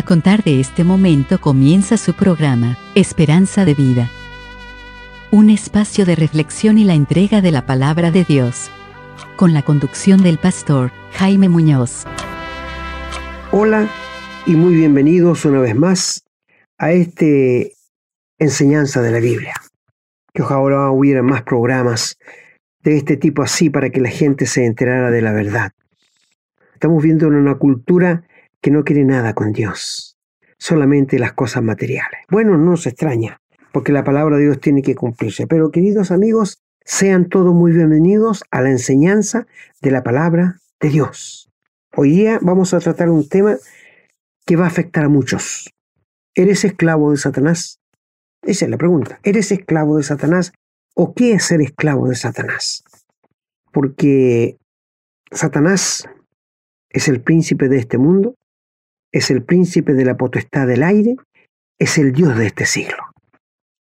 [0.00, 4.08] A contar de este momento comienza su programa, Esperanza de Vida.
[5.30, 8.70] Un espacio de reflexión y la entrega de la palabra de Dios.
[9.36, 12.06] Con la conducción del pastor Jaime Muñoz.
[13.52, 13.90] Hola
[14.46, 16.24] y muy bienvenidos una vez más
[16.78, 17.74] a este
[18.38, 19.52] enseñanza de la Biblia.
[20.32, 22.16] Que ojalá hubiera más programas
[22.82, 25.72] de este tipo así para que la gente se enterara de la verdad.
[26.72, 28.24] Estamos viendo una cultura
[28.60, 30.16] que no quiere nada con Dios,
[30.58, 32.20] solamente las cosas materiales.
[32.30, 33.40] Bueno, no se extraña,
[33.72, 35.46] porque la palabra de Dios tiene que cumplirse.
[35.46, 39.46] Pero queridos amigos, sean todos muy bienvenidos a la enseñanza
[39.80, 41.50] de la palabra de Dios.
[41.96, 43.56] Hoy día vamos a tratar un tema
[44.46, 45.70] que va a afectar a muchos.
[46.34, 47.80] ¿Eres esclavo de Satanás?
[48.42, 49.20] Esa es la pregunta.
[49.22, 50.52] ¿Eres esclavo de Satanás
[50.94, 52.84] o qué es ser esclavo de Satanás?
[53.72, 54.56] Porque
[55.30, 56.08] Satanás
[56.90, 58.34] es el príncipe de este mundo
[59.12, 61.16] es el príncipe de la potestad del aire,
[61.78, 62.98] es el Dios de este siglo.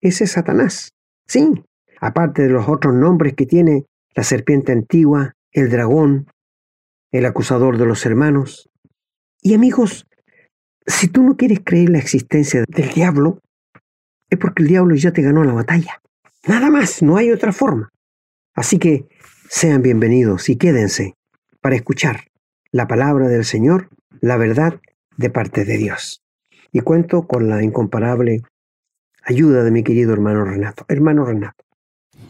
[0.02, 0.92] Ese es Satanás.
[1.28, 1.64] Sí,
[2.00, 6.28] aparte de los otros nombres que tiene la serpiente antigua, el dragón,
[7.12, 8.70] el acusador de los hermanos.
[9.42, 10.08] Y amigos,
[10.86, 13.40] si tú no quieres creer la existencia del diablo,
[14.30, 16.02] es porque el diablo ya te ganó la batalla.
[16.48, 17.90] Nada más, no hay otra forma.
[18.54, 19.08] Así que
[19.50, 21.16] sean bienvenidos y quédense
[21.62, 22.26] para escuchar
[22.72, 23.90] la palabra del Señor,
[24.22, 24.80] la verdad
[25.18, 26.22] de parte de Dios.
[26.72, 28.42] Y cuento con la incomparable
[29.24, 30.86] ayuda de mi querido hermano Renato.
[30.88, 31.68] Hermano Renato.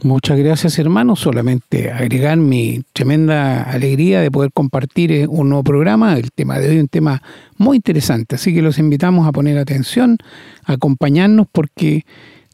[0.04, 6.16] Muchas gracias hermano, solamente agregar mi tremenda alegría de poder compartir eh, un nuevo programa,
[6.18, 7.24] el tema de hoy un tema
[7.58, 10.18] muy interesante, así que los invitamos a poner atención,
[10.66, 12.06] a acompañarnos porque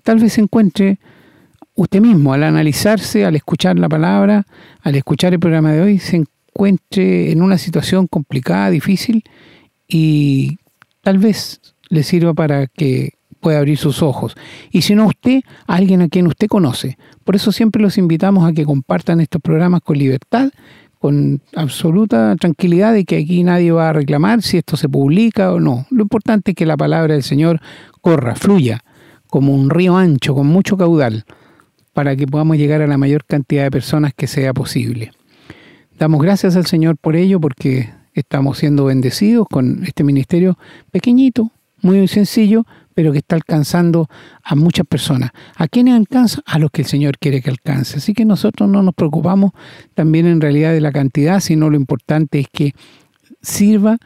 [0.03, 0.99] tal vez se encuentre
[1.75, 4.45] usted mismo al analizarse, al escuchar la palabra,
[4.81, 9.23] al escuchar el programa de hoy, se encuentre en una situación complicada, difícil
[9.87, 10.57] y
[11.01, 14.35] tal vez le sirva para que pueda abrir sus ojos.
[14.71, 16.97] Y si no usted, alguien a quien usted conoce.
[17.23, 20.49] Por eso siempre los invitamos a que compartan estos programas con libertad,
[20.97, 25.59] con absoluta tranquilidad de que aquí nadie va a reclamar si esto se publica o
[25.59, 25.85] no.
[25.91, 27.59] Lo importante es que la palabra del Señor
[27.99, 28.79] corra, fluya,
[29.27, 31.25] como un río ancho, con mucho caudal,
[31.91, 35.11] para que podamos llegar a la mayor cantidad de personas que sea posible.
[35.99, 40.57] Damos gracias al Señor por ello, porque estamos siendo bendecidos con este ministerio
[40.91, 41.51] pequeñito,
[41.81, 44.07] muy sencillo, pero que está alcanzando
[44.43, 45.31] a muchas personas.
[45.55, 46.41] ¿A quiénes alcanza?
[46.45, 47.97] A los que el Señor quiere que alcance.
[47.97, 49.51] Así que nosotros no nos preocupamos
[49.93, 52.73] también en realidad de la cantidad, sino lo importante es que
[53.41, 53.97] sirva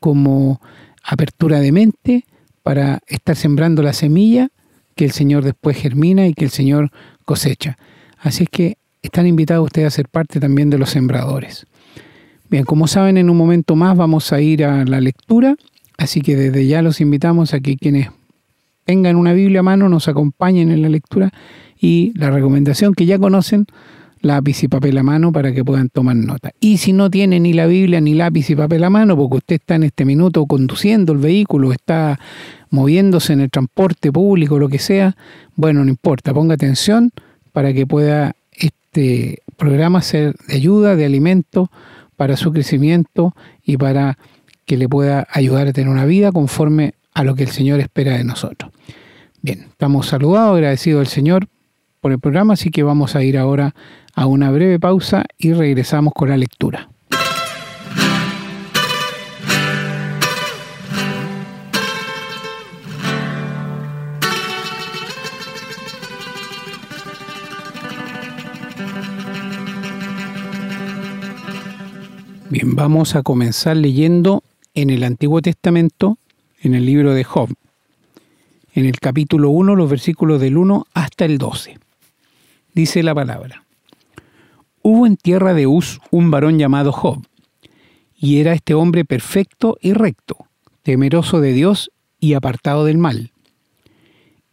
[0.00, 0.60] como
[1.02, 2.24] apertura de mente
[2.62, 4.48] para estar sembrando la semilla
[4.94, 6.90] que el Señor después germina y que el Señor
[7.24, 7.76] cosecha.
[8.18, 11.66] Así es que están invitados ustedes a ser parte también de los sembradores.
[12.48, 15.56] Bien, como saben, en un momento más vamos a ir a la lectura,
[15.98, 18.10] así que desde ya los invitamos a que quienes
[18.84, 21.32] tengan una Biblia a mano nos acompañen en la lectura
[21.78, 23.66] y la recomendación que ya conocen,
[24.20, 26.52] lápiz y papel a mano para que puedan tomar nota.
[26.60, 29.56] Y si no tiene ni la Biblia ni lápiz y papel a mano, porque usted
[29.56, 32.18] está en este minuto conduciendo el vehículo, está
[32.70, 35.16] moviéndose en el transporte público, lo que sea,
[35.56, 37.10] bueno, no importa, ponga atención
[37.52, 41.70] para que pueda este programa ser de ayuda, de alimento
[42.16, 44.18] para su crecimiento y para
[44.64, 48.16] que le pueda ayudar a tener una vida conforme a lo que el Señor espera
[48.16, 48.72] de nosotros.
[49.42, 51.48] Bien, estamos saludados, agradecidos al Señor
[52.00, 53.74] por el programa, así que vamos a ir ahora
[54.14, 56.88] a una breve pausa y regresamos con la lectura.
[72.48, 76.16] Bien, vamos a comenzar leyendo en el Antiguo Testamento,
[76.60, 77.52] en el libro de Job,
[78.72, 81.80] en el capítulo 1, los versículos del 1 hasta el 12.
[82.72, 83.64] Dice la palabra.
[84.80, 87.26] Hubo en tierra de Uz un varón llamado Job,
[88.16, 90.36] y era este hombre perfecto y recto,
[90.84, 91.90] temeroso de Dios
[92.20, 93.32] y apartado del mal.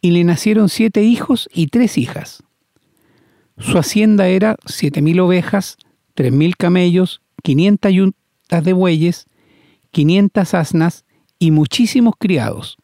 [0.01, 2.41] Y le nacieron siete hijos y tres hijas.
[3.59, 5.77] Su hacienda era siete mil ovejas,
[6.15, 9.25] tres mil camellos, 500 yuntas de bueyes,
[9.91, 11.05] 500 asnas
[11.39, 12.77] y muchísimos criados,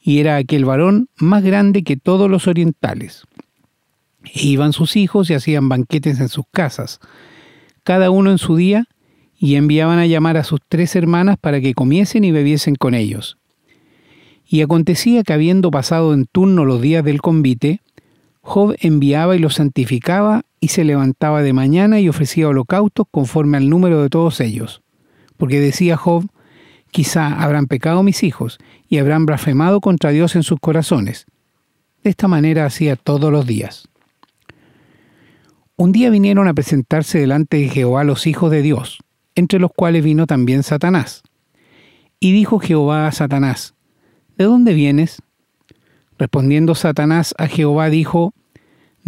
[0.00, 3.24] y era aquel varón más grande que todos los orientales.
[4.24, 7.00] E iban sus hijos y hacían banquetes en sus casas,
[7.84, 8.86] cada uno en su día,
[9.38, 13.38] y enviaban a llamar a sus tres hermanas para que comiesen y bebiesen con ellos.
[14.44, 17.80] Y acontecía que habiendo pasado en turno los días del convite,
[18.40, 23.68] Job enviaba y los santificaba y se levantaba de mañana y ofrecía holocaustos conforme al
[23.68, 24.82] número de todos ellos.
[25.36, 26.26] Porque decía Job,
[26.90, 28.58] quizá habrán pecado mis hijos,
[28.88, 31.26] y habrán blasfemado contra Dios en sus corazones.
[32.02, 33.88] De esta manera hacía todos los días.
[35.76, 38.98] Un día vinieron a presentarse delante de Jehová los hijos de Dios,
[39.34, 41.22] entre los cuales vino también Satanás.
[42.18, 43.74] Y dijo Jehová a Satanás,
[44.36, 45.22] ¿De dónde vienes?
[46.18, 48.34] Respondiendo Satanás a Jehová dijo,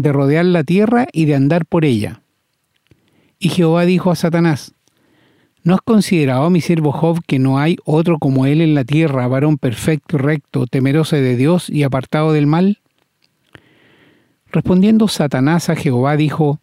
[0.01, 2.23] De rodear la tierra y de andar por ella.
[3.39, 4.73] Y Jehová dijo a Satanás,
[5.63, 9.29] ¿No has considerado mi siervo Job que no hay otro como él en la tierra,
[9.29, 12.79] varón perfecto y recto, temeroso de Dios y apartado del mal?
[14.51, 16.61] Respondiendo Satanás a Jehová dijo,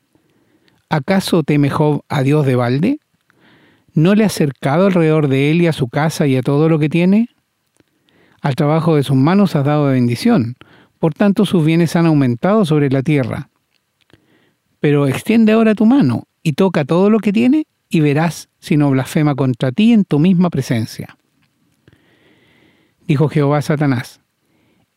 [0.90, 3.00] ¿acaso teme Job a Dios de balde?
[3.94, 6.80] ¿No le ha acercado alrededor de él y a su casa y a todo lo
[6.80, 7.30] que tiene?
[8.42, 10.56] Al trabajo de sus manos has dado bendición,
[11.00, 13.50] por tanto sus bienes han aumentado sobre la tierra.
[14.80, 18.92] Pero extiende ahora tu mano y toca todo lo que tiene y verás si no
[18.92, 21.18] blasfema contra ti en tu misma presencia.
[23.08, 24.20] Dijo Jehová a Satanás,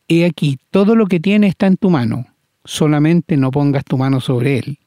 [0.07, 2.25] He aquí, todo lo que tiene está en tu mano,
[2.65, 4.79] solamente no pongas tu mano sobre él.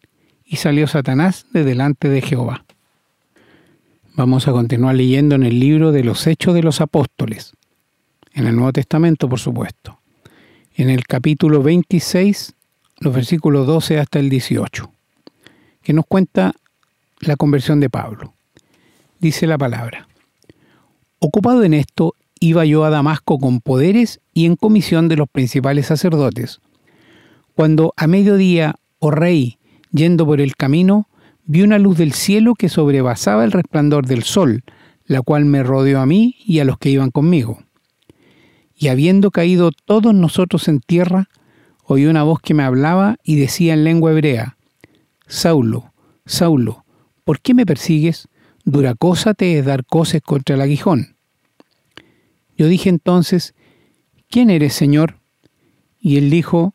[0.45, 2.67] Y salió Satanás de delante de Jehová.
[4.15, 7.55] Vamos a continuar leyendo en el libro de los Hechos de los Apóstoles,
[8.35, 9.99] en el Nuevo Testamento, por supuesto,
[10.75, 12.55] en el capítulo 26,
[12.99, 14.91] los versículos 12 hasta el 18,
[15.83, 16.55] que nos cuenta
[17.21, 18.35] la conversión de Pablo.
[19.21, 20.09] Dice la palabra,
[21.21, 25.87] ocupado en esto, iba yo a Damasco con poderes y en comisión de los principales
[25.87, 26.61] sacerdotes,
[27.55, 29.59] cuando a mediodía, oh rey,
[29.93, 31.09] yendo por el camino,
[31.45, 34.65] vi una luz del cielo que sobrepasaba el resplandor del sol,
[35.07, 37.61] la cual me rodeó a mí y a los que iban conmigo.
[38.85, 41.31] Y habiendo caído todos nosotros en tierra,
[41.85, 44.59] oí una voz que me hablaba y decía en lengua hebrea,
[45.27, 45.95] Saulo,
[46.27, 46.85] Saulo,
[47.25, 48.29] ¿por qué me persigues?
[48.63, 51.17] Dura cosa te es dar coces contra el aguijón.
[52.59, 53.55] Yo dije entonces,
[54.29, 55.17] ¿quién eres, Señor?
[55.99, 56.75] Y él dijo,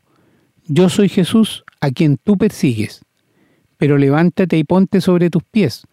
[0.66, 3.06] yo soy Jesús a quien tú persigues,
[3.78, 5.84] pero levántate y ponte sobre tus pies,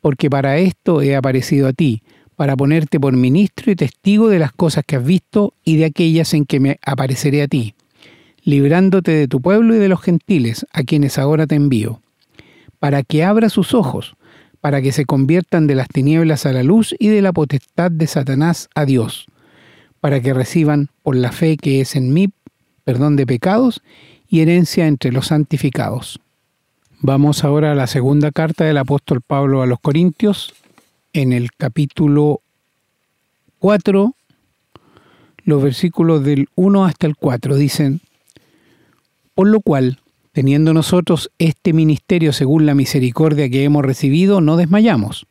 [0.00, 2.04] porque para esto he aparecido a ti,
[2.36, 6.34] para ponerte por ministro y testigo de las cosas que has visto y de aquellas
[6.34, 7.74] en que me apareceré a ti,
[8.44, 12.00] librándote de tu pueblo y de los gentiles, a quienes ahora te envío,
[12.78, 14.14] para que abra sus ojos,
[14.60, 18.06] para que se conviertan de las tinieblas a la luz y de la potestad de
[18.06, 19.26] Satanás a Dios,
[20.00, 22.30] para que reciban por la fe que es en mí
[22.84, 23.82] perdón de pecados
[24.28, 26.20] y herencia entre los santificados.
[27.00, 30.54] Vamos ahora a la segunda carta del apóstol Pablo a los Corintios,
[31.16, 32.42] en el capítulo
[33.58, 34.14] 4,
[35.44, 38.02] los versículos del 1 hasta el 4 dicen,
[39.34, 40.00] por lo cual,
[40.32, 45.26] teniendo nosotros este ministerio según la misericordia que hemos recibido, no desmayamos.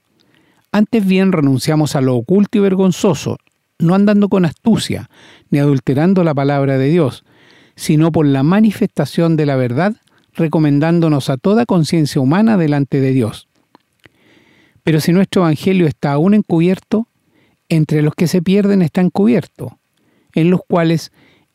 [0.72, 3.38] Antes bien renunciamos a lo oculto y vergonzoso,
[3.78, 5.12] no andando con astucia,
[5.52, 7.24] ni adulterando la palabra de Dios,
[7.76, 9.96] sino por la manifestación de la verdad,
[10.34, 13.48] recomendándonos a toda conciencia humana delante de Dios.
[14.86, 17.08] Pero si nuestro Evangelio está aún encubierto,
[17.70, 19.80] entre los que se pierden está encubierto,
[20.36, 21.12] en los cuales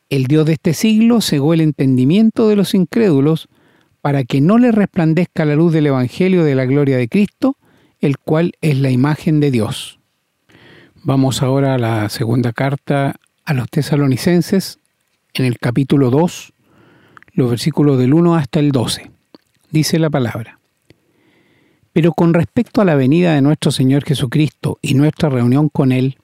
[0.09, 3.49] el Dios de este siglo cegó el entendimiento de los incrédulos,
[4.01, 7.57] para que no les resplandezca la luz del Evangelio de la gloria de Cristo,
[8.01, 10.01] el cual es la imagen de Dios.
[11.05, 14.81] Vamos ahora a la segunda carta a los tesalonicenses,
[15.35, 16.53] en el capítulo 2,
[17.35, 19.09] los versículos del 1 hasta el 12.
[19.71, 20.60] Dice la palabra.
[21.93, 26.17] Pero con respecto a la venida de nuestro Señor Jesucristo y nuestra reunión con Él,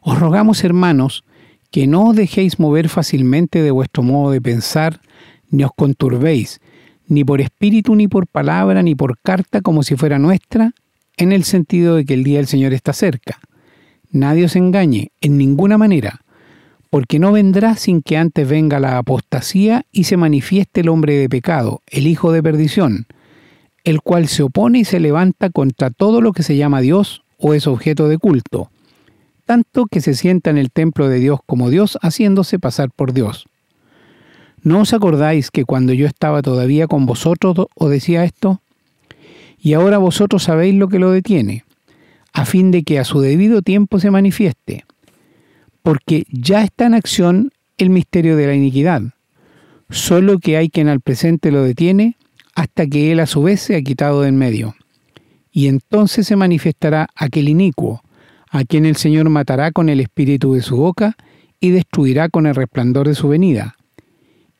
[0.00, 1.24] os rogamos, hermanos,
[1.70, 5.00] que no os dejéis mover fácilmente de vuestro modo de pensar,
[5.50, 6.60] ni os conturbéis,
[7.06, 10.72] ni por espíritu, ni por palabra, ni por carta como si fuera nuestra,
[11.16, 13.38] en el sentido de que el día del Señor está cerca.
[14.10, 16.20] Nadie os engañe, en ninguna manera,
[16.90, 21.28] porque no vendrá sin que antes venga la apostasía y se manifieste el hombre de
[21.28, 23.06] pecado, el hijo de perdición,
[23.88, 27.54] el cual se opone y se levanta contra todo lo que se llama Dios o
[27.54, 28.70] es objeto de culto,
[29.46, 33.46] tanto que se sienta en el templo de Dios como Dios haciéndose pasar por Dios.
[34.62, 38.60] ¿No os acordáis que cuando yo estaba todavía con vosotros os decía esto?
[39.58, 41.64] Y ahora vosotros sabéis lo que lo detiene,
[42.32, 44.84] a fin de que a su debido tiempo se manifieste
[45.88, 49.00] porque ya está en acción el misterio de la iniquidad,
[49.88, 52.18] solo que hay quien al presente lo detiene
[52.58, 54.74] hasta que él a su vez se ha quitado de en medio.
[55.52, 58.02] Y entonces se manifestará aquel inicuo,
[58.50, 61.16] a quien el Señor matará con el espíritu de su boca
[61.60, 63.76] y destruirá con el resplandor de su venida.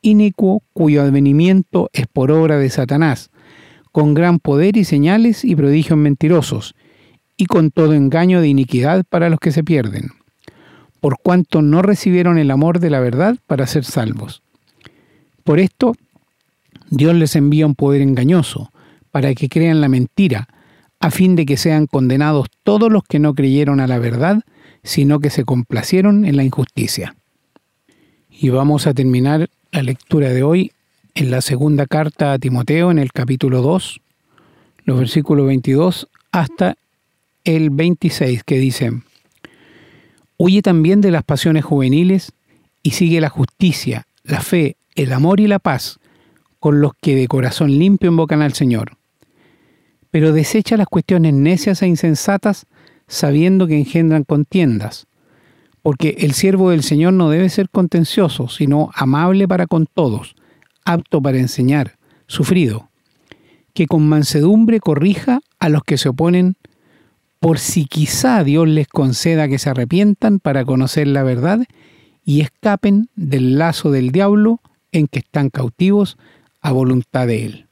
[0.01, 3.31] Inicuo cuyo advenimiento es por obra de Satanás,
[3.91, 6.75] con gran poder y señales y prodigios mentirosos,
[7.35, 10.11] y con todo engaño de iniquidad para los que se pierden
[10.99, 14.41] por cuanto no recibieron el amor de la verdad para ser salvos.
[15.43, 15.95] Por esto,
[16.89, 18.71] Dios les envía un poder engañoso,
[19.11, 20.47] para que crean la mentira,
[20.99, 24.41] a fin de que sean condenados todos los que no creyeron a la verdad,
[24.83, 27.15] sino que se complacieron en la injusticia.
[28.29, 30.71] Y vamos a terminar la lectura de hoy
[31.15, 34.01] en la segunda carta a Timoteo, en el capítulo 2,
[34.85, 36.75] los versículos 22 hasta
[37.43, 39.03] el 26, que dicen,
[40.37, 42.31] Huye también de las pasiones juveniles
[42.81, 45.98] y sigue la justicia, la fe, el amor y la paz
[46.59, 48.97] con los que de corazón limpio invocan al Señor.
[50.11, 52.65] Pero desecha las cuestiones necias e insensatas,
[53.07, 55.07] sabiendo que engendran contiendas,
[55.81, 60.35] porque el siervo del Señor no debe ser contencioso, sino amable para con todos,
[60.85, 61.97] apto para enseñar,
[62.27, 62.89] sufrido,
[63.73, 66.55] que con mansedumbre corrija a los que se oponen,
[67.39, 71.65] por si quizá Dios les conceda que se arrepientan para conocer la verdad
[72.25, 74.59] y escapen del lazo del diablo
[74.91, 76.17] en que están cautivos
[76.61, 77.65] a voluntad de Él.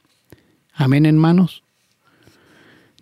[0.72, 1.62] Amén, hermanos.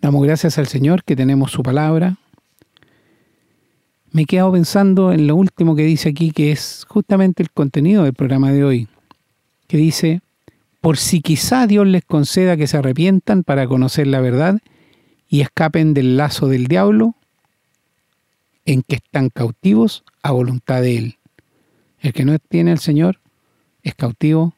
[0.01, 2.17] Damos gracias al Señor que tenemos su palabra.
[4.11, 8.03] Me he quedado pensando en lo último que dice aquí, que es justamente el contenido
[8.03, 8.87] del programa de hoy,
[9.67, 10.21] que dice,
[10.81, 14.59] por si quizá Dios les conceda que se arrepientan para conocer la verdad
[15.27, 17.15] y escapen del lazo del diablo
[18.65, 21.17] en que están cautivos a voluntad de Él.
[21.99, 23.19] El que no tiene al Señor
[23.83, 24.53] es cautivo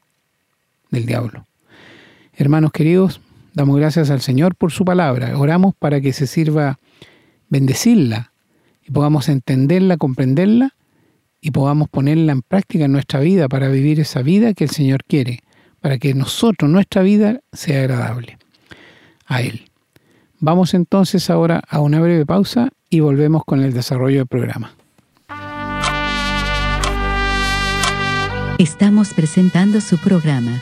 [0.91, 1.45] del diablo.
[2.33, 3.21] Hermanos queridos,
[3.53, 5.37] damos gracias al Señor por su palabra.
[5.37, 6.79] Oramos para que se sirva
[7.49, 8.31] bendecirla
[8.85, 10.75] y podamos entenderla, comprenderla
[11.41, 15.03] y podamos ponerla en práctica en nuestra vida para vivir esa vida que el Señor
[15.05, 15.41] quiere,
[15.81, 18.37] para que nosotros, nuestra vida, sea agradable
[19.25, 19.65] a Él.
[20.39, 24.73] Vamos entonces ahora a una breve pausa y volvemos con el desarrollo del programa.
[28.57, 30.61] Estamos presentando su programa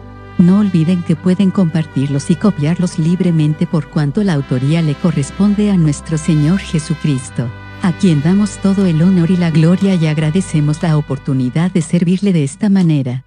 [0.41, 5.77] No olviden que pueden compartirlos y copiarlos libremente por cuanto la autoría le corresponde a
[5.77, 7.47] nuestro Señor Jesucristo,
[7.83, 12.33] a quien damos todo el honor y la gloria y agradecemos la oportunidad de servirle
[12.33, 13.23] de esta manera.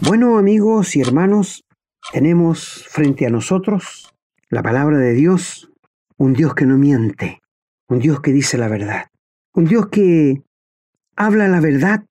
[0.00, 1.64] Bueno amigos y hermanos,
[2.12, 4.14] tenemos frente a nosotros
[4.48, 5.72] la palabra de Dios,
[6.18, 7.40] un Dios que no miente,
[7.88, 9.06] un Dios que dice la verdad,
[9.54, 10.40] un Dios que
[11.16, 12.04] habla la verdad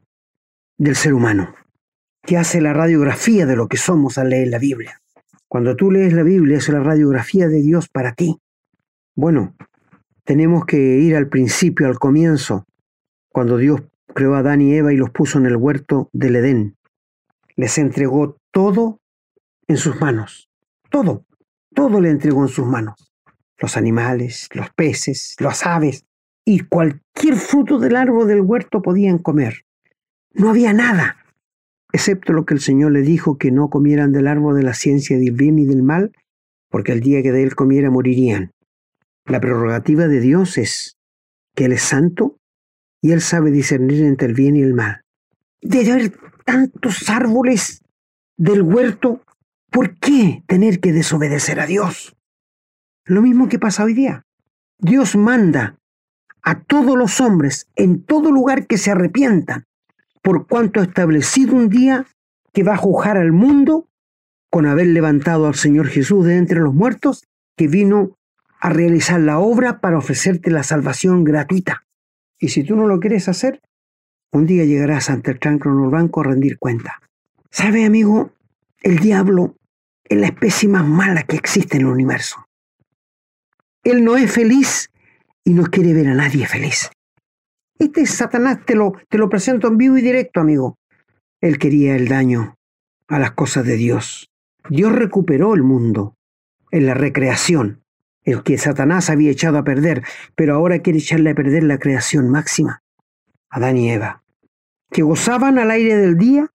[0.77, 1.55] del ser humano
[2.23, 5.01] que hace la radiografía de lo que somos al leer la Biblia.
[5.47, 8.39] Cuando tú lees la Biblia es la radiografía de Dios para ti.
[9.15, 9.55] Bueno,
[10.23, 12.65] tenemos que ir al principio, al comienzo,
[13.29, 13.81] cuando Dios
[14.13, 16.77] creó a Adán y Eva y los puso en el huerto del Edén.
[17.55, 19.01] Les entregó todo
[19.67, 20.49] en sus manos.
[20.89, 21.25] Todo,
[21.73, 22.95] todo le entregó en sus manos.
[23.57, 26.05] Los animales, los peces, las aves
[26.45, 29.65] y cualquier fruto del árbol del huerto podían comer.
[30.33, 31.20] No había nada
[31.93, 35.17] excepto lo que el Señor le dijo que no comieran del árbol de la ciencia
[35.17, 36.11] del bien y del mal,
[36.69, 38.51] porque el día que de él comiera morirían.
[39.25, 40.97] La prerrogativa de Dios es
[41.55, 42.37] que Él es santo
[43.01, 45.03] y Él sabe discernir entre el bien y el mal.
[45.61, 47.83] De haber tantos árboles
[48.37, 49.23] del huerto,
[49.69, 52.15] ¿por qué tener que desobedecer a Dios?
[53.05, 54.25] Lo mismo que pasa hoy día.
[54.79, 55.77] Dios manda
[56.41, 59.65] a todos los hombres en todo lugar que se arrepientan
[60.21, 62.05] por cuanto ha establecido un día
[62.53, 63.87] que va a juzgar al mundo
[64.49, 67.23] con haber levantado al Señor Jesús de entre los muertos,
[67.55, 68.17] que vino
[68.59, 71.85] a realizar la obra para ofrecerte la salvación gratuita.
[72.37, 73.61] Y si tú no lo quieres hacer,
[74.31, 77.01] un día llegarás ante el Trancro Banco a rendir cuenta.
[77.49, 78.33] ¿Sabe, amigo?
[78.81, 79.55] El diablo
[80.03, 82.45] es la especie más mala que existe en el universo.
[83.83, 84.91] Él no es feliz
[85.43, 86.91] y no quiere ver a nadie feliz.
[87.81, 90.77] Este Satanás te lo, te lo presento en vivo y directo, amigo.
[91.41, 92.59] Él quería el daño
[93.07, 94.29] a las cosas de Dios.
[94.69, 96.15] Dios recuperó el mundo
[96.69, 97.81] en la recreación,
[98.23, 100.03] el que Satanás había echado a perder,
[100.35, 102.83] pero ahora quiere echarle a perder la creación máxima,
[103.49, 104.21] Adán y Eva,
[104.91, 106.51] que gozaban al aire del día,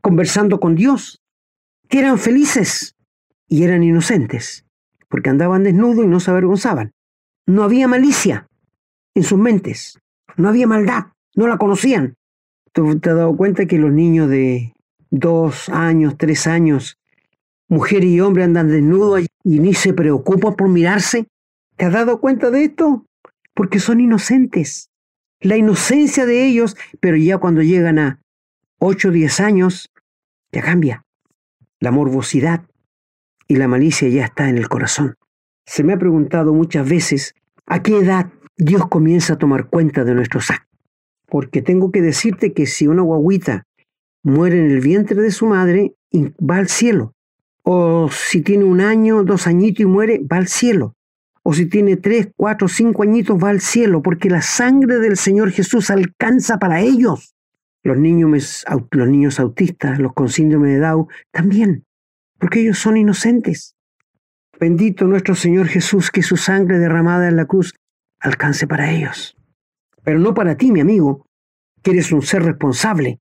[0.00, 1.20] conversando con Dios,
[1.90, 2.96] que eran felices
[3.46, 4.64] y eran inocentes,
[5.10, 6.92] porque andaban desnudos y no se avergonzaban.
[7.44, 8.48] No había malicia
[9.14, 9.98] en sus mentes,
[10.36, 11.06] no había maldad.
[11.34, 12.14] no la conocían.
[12.72, 14.74] ¿Tú te has dado cuenta que los niños de
[15.10, 16.98] dos años, tres años,
[17.68, 21.26] mujer y hombre andan desnudos y ni se preocupan por mirarse?
[21.76, 23.06] ¿Te has dado cuenta de esto?
[23.54, 24.90] Porque son inocentes.
[25.40, 28.20] La inocencia de ellos, pero ya cuando llegan a
[28.78, 29.90] ocho o diez años,
[30.52, 31.04] ya cambia.
[31.80, 32.64] La morbosidad
[33.48, 35.16] y la malicia ya está en el corazón.
[35.66, 37.34] Se me ha preguntado muchas veces
[37.66, 40.68] a qué edad Dios comienza a tomar cuenta de nuestros actos.
[41.28, 43.66] Porque tengo que decirte que si una guaguita
[44.22, 45.94] muere en el vientre de su madre,
[46.38, 47.14] va al cielo.
[47.62, 50.94] O si tiene un año, dos añitos y muere, va al cielo.
[51.42, 55.50] O si tiene tres, cuatro, cinco añitos, va al cielo, porque la sangre del Señor
[55.50, 57.34] Jesús alcanza para ellos.
[57.82, 61.84] Los niños, los niños autistas, los con síndrome de Down, también,
[62.38, 63.74] porque ellos son inocentes.
[64.60, 67.74] Bendito nuestro Señor Jesús, que su sangre derramada en la cruz
[68.22, 69.36] alcance para ellos.
[70.02, 71.26] Pero no para ti, mi amigo,
[71.82, 73.20] que eres un ser responsable.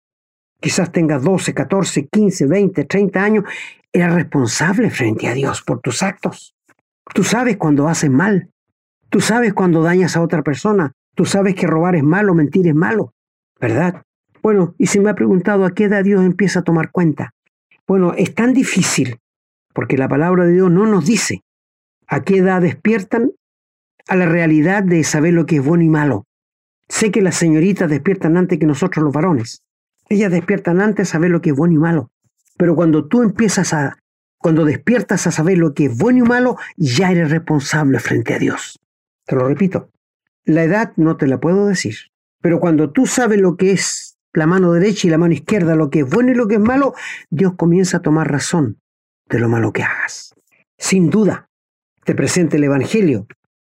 [0.59, 3.43] Quizás tengas 12, 14, 15, 20, 30 años.
[3.91, 6.55] Eres responsable frente a Dios por tus actos.
[7.13, 8.49] Tú sabes cuando haces mal.
[9.09, 10.93] Tú sabes cuando dañas a otra persona.
[11.15, 13.13] Tú sabes que robar es malo, mentir es malo.
[13.59, 14.03] ¿Verdad?
[14.41, 17.33] Bueno, y se me ha preguntado a qué edad Dios empieza a tomar cuenta.
[17.87, 19.19] Bueno, es tan difícil
[19.73, 21.43] porque la palabra de Dios no nos dice
[22.07, 23.31] a qué edad despiertan
[24.11, 26.25] a la realidad de saber lo que es bueno y malo.
[26.89, 29.63] Sé que las señoritas despiertan antes que nosotros los varones.
[30.09, 32.11] Ellas despiertan antes a saber lo que es bueno y malo.
[32.57, 33.99] Pero cuando tú empiezas a,
[34.37, 38.39] cuando despiertas a saber lo que es bueno y malo, ya eres responsable frente a
[38.39, 38.81] Dios.
[39.25, 39.89] Te lo repito,
[40.43, 41.95] la edad no te la puedo decir.
[42.41, 45.89] Pero cuando tú sabes lo que es la mano derecha y la mano izquierda, lo
[45.89, 46.95] que es bueno y lo que es malo,
[47.29, 48.77] Dios comienza a tomar razón
[49.29, 50.35] de lo malo que hagas.
[50.77, 51.47] Sin duda,
[52.03, 53.25] te presenta el Evangelio.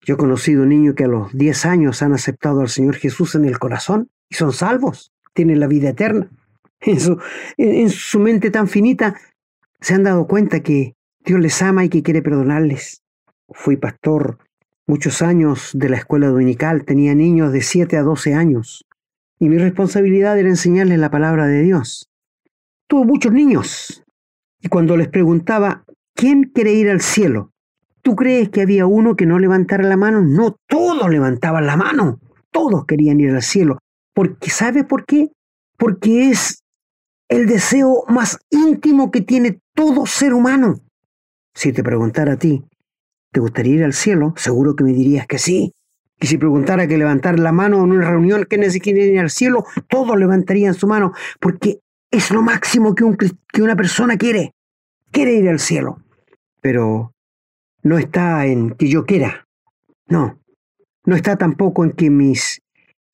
[0.10, 3.46] Yo he conocido niños que a los 10 años han aceptado al Señor Jesús en
[3.46, 6.32] el corazón y son salvos, tienen la vida eterna.
[6.82, 7.20] En su,
[7.58, 9.14] en su mente tan finita
[9.80, 13.04] se han dado cuenta que Dios les ama y que quiere perdonarles.
[13.50, 14.40] Fui pastor
[14.88, 18.88] muchos años de la escuela dominical, tenía niños de 7 a 12 años
[19.38, 22.10] y mi responsabilidad era enseñarles la palabra de Dios.
[22.88, 24.04] Tuve muchos niños
[24.60, 27.52] y cuando les preguntaba, ¿quién quiere ir al cielo?
[28.10, 30.24] ¿Tú crees que había uno que no levantara la mano?
[30.24, 32.20] No, todos levantaban la mano.
[32.50, 33.78] Todos querían ir al cielo.
[34.16, 35.30] Porque, ¿sabe por qué?
[35.78, 36.64] Porque es
[37.28, 40.80] el deseo más íntimo que tiene todo ser humano.
[41.54, 42.64] Si te preguntara a ti,
[43.32, 44.34] ¿te gustaría ir al cielo?
[44.38, 45.76] Seguro que me dirías que sí.
[46.20, 49.66] Y si preguntara que levantar la mano en una reunión, que quiere ir al cielo?
[49.88, 53.06] Todos levantarían su mano, porque es lo máximo que,
[53.54, 54.56] que una persona quiere.
[55.12, 56.00] Quiere ir al cielo.
[56.60, 57.14] Pero
[57.82, 59.48] no está en que yo quiera.
[60.08, 60.40] No.
[61.06, 62.62] No está tampoco en que mis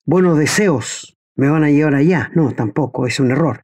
[0.04, 2.30] buenos deseos me van a llevar allá.
[2.34, 3.06] No, tampoco.
[3.06, 3.62] Es un error.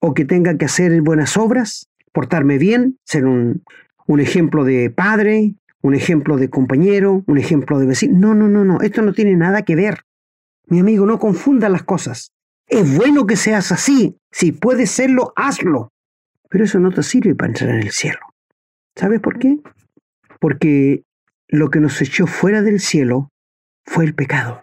[0.00, 3.64] O que tenga que hacer buenas obras, portarme bien, ser un,
[4.06, 8.18] un ejemplo de padre, un ejemplo de compañero, un ejemplo de vecino.
[8.18, 8.80] No, no, no, no.
[8.80, 10.02] Esto no tiene nada que ver.
[10.66, 12.32] Mi amigo, no confunda las cosas.
[12.66, 14.16] Es bueno que seas así.
[14.32, 15.92] Si puedes serlo, hazlo.
[16.48, 18.20] Pero eso no te sirve para entrar en el cielo.
[18.96, 19.58] ¿Sabes por qué?
[20.40, 21.04] Porque
[21.48, 23.30] lo que nos echó fuera del cielo
[23.84, 24.62] fue el pecado.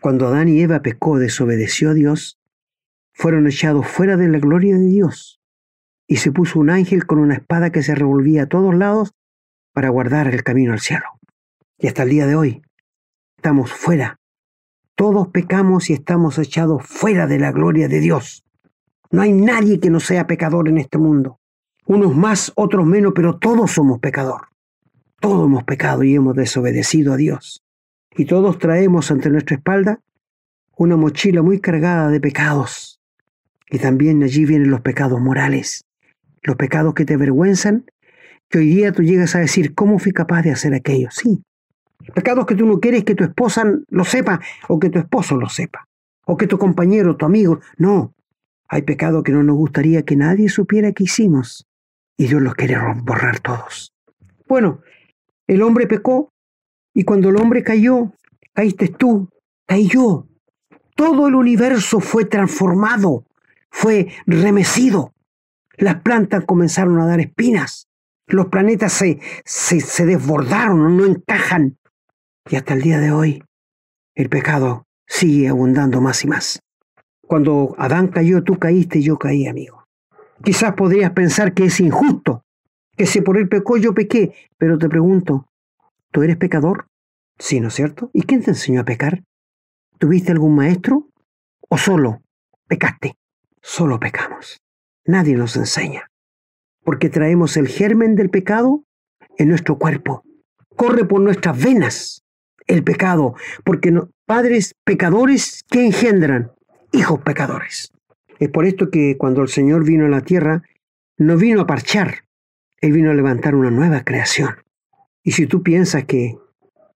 [0.00, 2.38] Cuando Adán y Eva pecó, desobedeció a Dios,
[3.12, 5.40] fueron echados fuera de la gloria de Dios.
[6.06, 9.12] Y se puso un ángel con una espada que se revolvía a todos lados
[9.72, 11.06] para guardar el camino al cielo.
[11.78, 12.62] Y hasta el día de hoy
[13.36, 14.18] estamos fuera
[15.02, 18.44] todos pecamos y estamos echados fuera de la gloria de Dios.
[19.10, 21.40] No hay nadie que no sea pecador en este mundo.
[21.86, 24.48] Unos más, otros menos, pero todos somos pecador.
[25.22, 27.62] Todos hemos pecado y hemos desobedecido a Dios.
[28.16, 30.00] Y todos traemos ante nuestra espalda
[30.76, 33.00] una mochila muy cargada de pecados.
[33.70, 35.84] Y también allí vienen los pecados morales,
[36.42, 37.84] los pecados que te avergüenzan,
[38.48, 41.08] que hoy día tú llegas a decir, ¿cómo fui capaz de hacer aquello?
[41.12, 41.44] Sí,
[42.16, 45.48] Pecados que tú no quieres que tu esposa lo sepa o que tu esposo lo
[45.48, 45.86] sepa.
[46.24, 47.60] O que tu compañero, tu amigo.
[47.76, 48.12] No.
[48.68, 51.68] Hay pecados que no nos gustaría que nadie supiera que hicimos.
[52.16, 53.92] Y Dios los quiere borrar todos.
[54.48, 54.80] Bueno,
[55.46, 56.32] el hombre pecó
[56.94, 58.12] y cuando el hombre cayó,
[58.52, 59.28] caíste tú,
[59.66, 60.26] caí yo.
[60.94, 63.24] Todo el universo fue transformado,
[63.70, 65.14] fue remecido.
[65.76, 67.88] Las plantas comenzaron a dar espinas.
[68.26, 71.78] Los planetas se, se, se desbordaron, no encajan.
[72.48, 73.42] Y hasta el día de hoy,
[74.14, 76.60] el pecado sigue abundando más y más.
[77.26, 79.86] Cuando Adán cayó, tú caíste y yo caí, amigo.
[80.44, 82.44] Quizás podrías pensar que es injusto,
[82.96, 85.48] que si por él pecó yo pequé, pero te pregunto,
[86.10, 86.86] ¿tú eres pecador?
[87.38, 88.10] Sí, ¿no es cierto?
[88.12, 89.22] ¿Y quién te enseñó a pecar?
[89.98, 91.08] ¿Tuviste algún maestro?
[91.72, 92.20] o solo
[92.68, 93.16] pecaste.
[93.62, 94.60] Solo pecamos.
[95.06, 96.10] Nadie nos enseña.
[96.84, 98.84] Porque traemos el germen del pecado
[99.38, 100.22] en nuestro cuerpo.
[100.76, 102.24] Corre por nuestras venas
[102.66, 103.90] el pecado, porque
[104.26, 106.52] padres pecadores que engendran
[106.92, 107.90] hijos pecadores.
[108.38, 110.62] Es por esto que cuando el Señor vino a la tierra,
[111.16, 112.21] no vino a parchar,
[112.82, 114.56] Él vino a levantar una nueva creación.
[115.22, 116.36] Y si tú piensas que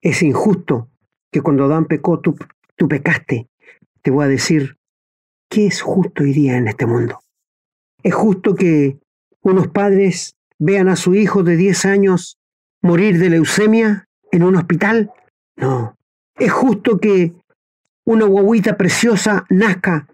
[0.01, 0.89] es injusto
[1.31, 2.37] que cuando Adán pecó tú,
[2.89, 3.49] pecaste,
[4.03, 4.79] te voy a decir,
[5.49, 7.21] ¿qué es justo hoy día en este mundo?
[8.03, 8.99] ¿Es justo que
[9.43, 12.39] unos padres vean a su hijo de 10 años
[12.81, 15.13] morir de leucemia en un hospital?
[15.57, 15.97] No.
[16.39, 17.33] ¿Es justo que
[18.05, 20.09] una guaguita preciosa nazca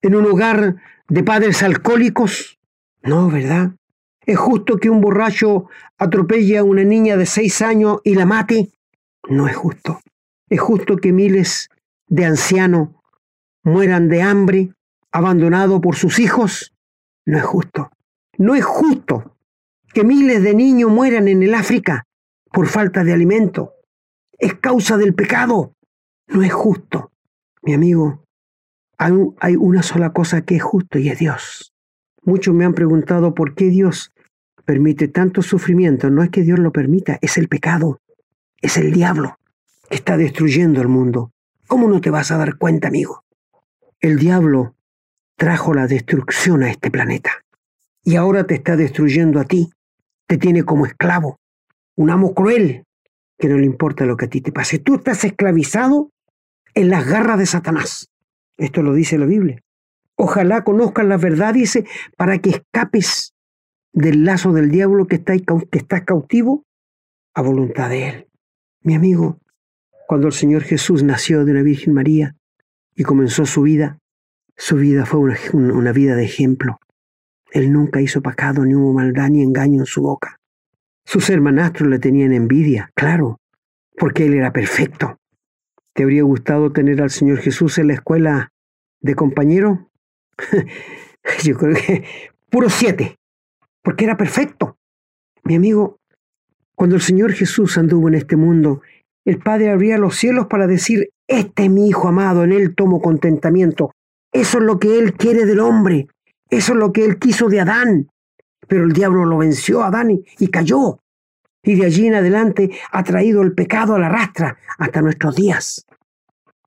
[0.00, 0.76] en un hogar
[1.08, 2.58] de padres alcohólicos?
[3.02, 3.72] No, ¿verdad?
[4.26, 8.72] ¿Es justo que un borracho atropelle a una niña de seis años y la mate?
[9.28, 10.00] No es justo.
[10.48, 11.68] Es justo que miles
[12.08, 12.88] de ancianos
[13.62, 14.72] mueran de hambre,
[15.12, 16.74] abandonados por sus hijos.
[17.24, 17.90] No es justo.
[18.36, 19.36] No es justo
[19.94, 22.04] que miles de niños mueran en el África
[22.52, 23.74] por falta de alimento.
[24.38, 25.72] Es causa del pecado.
[26.26, 27.12] No es justo.
[27.62, 28.24] Mi amigo,
[28.98, 31.72] hay una sola cosa que es justo y es Dios.
[32.24, 34.12] Muchos me han preguntado por qué Dios
[34.66, 36.10] permite tanto sufrimiento.
[36.10, 38.00] No es que Dios lo permita, es el pecado,
[38.60, 39.38] es el diablo
[39.88, 41.30] que está destruyendo el mundo.
[41.66, 43.24] ¿Cómo no te vas a dar cuenta, amigo?
[44.00, 44.74] El diablo
[45.36, 47.44] trajo la destrucción a este planeta
[48.02, 49.70] y ahora te está destruyendo a ti.
[50.26, 51.38] Te tiene como esclavo,
[51.94, 52.84] un amo cruel
[53.38, 54.80] que no le importa lo que a ti te pase.
[54.80, 56.10] Tú estás esclavizado
[56.74, 58.08] en las garras de Satanás.
[58.56, 59.62] Esto lo dice la Biblia.
[60.16, 63.34] Ojalá conozcas la verdad, dice, para que escapes
[63.96, 66.66] del lazo del diablo que, está, que estás cautivo
[67.34, 68.28] a voluntad de él.
[68.82, 69.38] Mi amigo,
[70.06, 72.36] cuando el Señor Jesús nació de una Virgen María
[72.94, 73.98] y comenzó su vida,
[74.54, 76.78] su vida fue una, una vida de ejemplo.
[77.52, 80.40] Él nunca hizo pecado, ni hubo maldad, ni engaño en su boca.
[81.06, 83.40] Sus hermanastros le tenían envidia, claro,
[83.96, 85.18] porque él era perfecto.
[85.94, 88.52] ¿Te habría gustado tener al Señor Jesús en la escuela
[89.00, 89.90] de compañero?
[91.42, 92.04] Yo creo que
[92.50, 93.16] puro siete,
[93.86, 94.78] porque era perfecto.
[95.44, 96.00] Mi amigo,
[96.74, 98.82] cuando el Señor Jesús anduvo en este mundo,
[99.24, 103.00] el Padre abría los cielos para decir, este es mi Hijo amado, en Él tomo
[103.00, 103.92] contentamiento.
[104.32, 106.08] Eso es lo que Él quiere del hombre,
[106.50, 108.08] eso es lo que Él quiso de Adán.
[108.66, 110.98] Pero el diablo lo venció a Adán y cayó.
[111.62, 115.86] Y de allí en adelante ha traído el pecado a la rastra hasta nuestros días.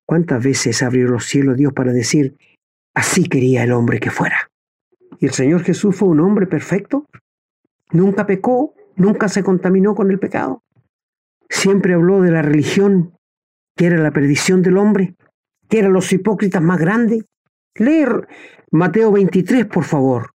[0.05, 2.37] ¿Cuántas veces abrió los cielos Dios para decir,
[2.95, 4.48] así quería el hombre que fuera?
[5.19, 7.05] ¿Y el Señor Jesús fue un hombre perfecto?
[7.91, 10.63] Nunca pecó, nunca se contaminó con el pecado.
[11.49, 13.13] Siempre habló de la religión,
[13.75, 15.15] que era la perdición del hombre,
[15.67, 17.25] que eran los hipócritas más grandes.
[17.75, 18.27] Leer
[18.71, 20.31] Mateo 23, por favor,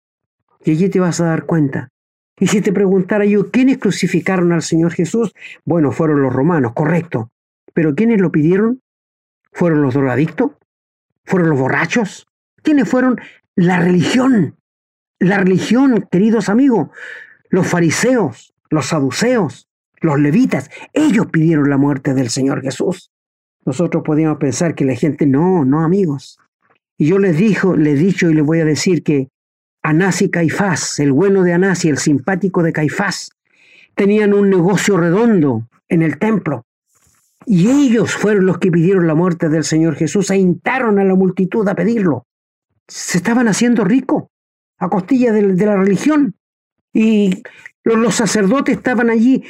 [0.64, 1.90] y allí te vas a dar cuenta.
[2.38, 5.32] Y si te preguntara yo, ¿quiénes crucificaron al Señor Jesús?
[5.64, 7.30] Bueno, fueron los romanos, correcto.
[7.74, 8.80] Pero ¿quiénes lo pidieron?
[9.52, 10.52] ¿Fueron los drogadictos?
[11.24, 12.26] ¿Fueron los borrachos?
[12.62, 13.20] ¿Quiénes fueron?
[13.54, 14.56] La religión.
[15.22, 16.88] La religión, queridos amigos.
[17.48, 19.68] Los fariseos, los saduceos,
[20.00, 20.68] los levitas.
[20.94, 23.12] Ellos pidieron la muerte del Señor Jesús.
[23.64, 26.40] Nosotros podíamos pensar que la gente, no, no, amigos.
[26.98, 29.28] Y yo les dijo, les he dicho y les voy a decir que
[29.80, 33.30] Anás y Caifás, el bueno de Anás y el simpático de Caifás,
[33.94, 36.66] tenían un negocio redondo en el templo.
[37.46, 41.14] Y ellos fueron los que pidieron la muerte del Señor Jesús e hintaron a la
[41.14, 42.26] multitud a pedirlo.
[42.88, 44.24] Se estaban haciendo ricos
[44.82, 46.34] a costilla de, la religión.
[46.92, 47.42] Y
[47.84, 49.44] los, sacerdotes estaban allí,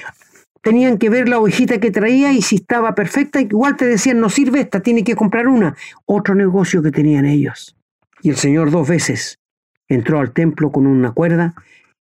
[0.61, 4.29] tenían que ver la ovejita que traía y si estaba perfecta, igual te decían, no
[4.29, 5.75] sirve esta, tiene que comprar una.
[6.05, 7.77] Otro negocio que tenían ellos.
[8.21, 9.41] Y el Señor dos veces
[9.89, 11.55] entró al templo con una cuerda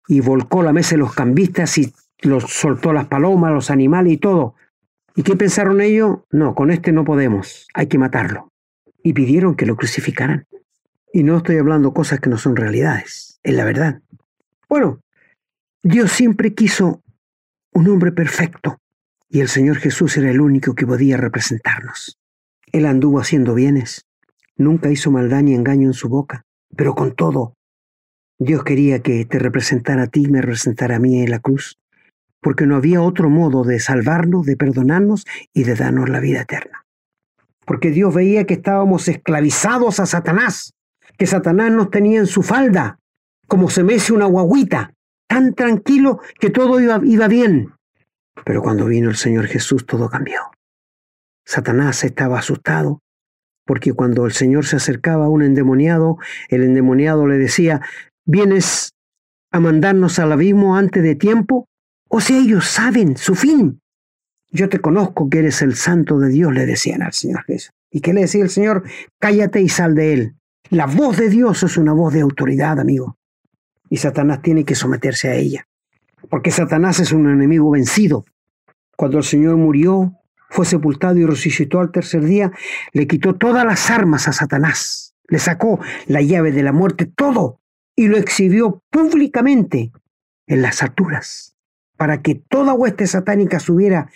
[0.07, 4.17] y volcó la mesa de los cambistas y los soltó las palomas, los animales y
[4.17, 4.53] todo.
[5.15, 6.19] ¿Y qué pensaron ellos?
[6.29, 8.49] No, con este no podemos, hay que matarlo.
[9.01, 10.45] Y pidieron que lo crucificaran.
[11.15, 14.01] Y no estoy hablando cosas que no son realidades, es la verdad.
[14.67, 14.99] Bueno,
[15.81, 17.03] Dios siempre quiso
[17.71, 18.79] un hombre perfecto
[19.29, 22.19] y el Señor Jesús era el único que podía representarnos.
[22.73, 24.05] Él anduvo haciendo bienes,
[24.57, 26.43] nunca hizo maldad ni engaño en su boca,
[26.75, 27.53] pero con todo,
[28.37, 31.79] Dios quería que te representara a ti y me representara a mí en la cruz
[32.41, 35.23] porque no había otro modo de salvarnos, de perdonarnos
[35.53, 36.85] y de darnos la vida eterna.
[37.65, 40.74] Porque Dios veía que estábamos esclavizados a Satanás,
[41.17, 42.99] que Satanás nos tenía en su falda,
[43.47, 44.93] como se mece una guaguita,
[45.27, 47.73] tan tranquilo que todo iba, bien.
[48.43, 50.41] Pero cuando vino el Señor Jesús todo cambió.
[51.45, 53.01] Satanás estaba asustado
[53.65, 56.17] porque cuando el Señor se acercaba a un endemoniado,
[56.49, 57.81] el endemoniado le decía,
[58.25, 58.93] ¿vienes
[59.51, 61.67] a mandarnos al abismo antes de tiempo?
[62.09, 63.81] O sea, ellos saben su fin.
[64.51, 67.71] Yo te conozco que eres el santo de Dios, le decían al Señor Jesús.
[67.91, 68.83] ¿Y qué le decía el Señor?
[69.19, 70.35] Cállate y sal de él.
[70.69, 73.17] La voz de Dios es una voz de autoridad, amigo.
[73.89, 75.67] Y Satanás tiene que someterse a ella.
[76.29, 78.25] Porque Satanás es un enemigo vencido.
[78.97, 80.13] Cuando el Señor murió,
[80.49, 82.51] fue sepultado y resucitó al tercer día,
[82.93, 85.13] le quitó todas las armas a Satanás.
[85.27, 87.59] Le sacó la llave de la muerte, todo,
[87.95, 89.91] y lo exhibió públicamente
[90.47, 91.55] en las alturas,
[91.97, 94.09] para que toda hueste satánica supiera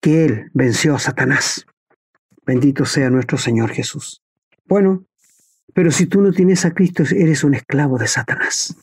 [0.00, 1.66] que él venció a Satanás.
[2.46, 4.22] Bendito sea nuestro Señor Jesús.
[4.66, 5.04] Bueno,
[5.72, 8.76] pero si tú no tienes a Cristo, eres un esclavo de Satanás.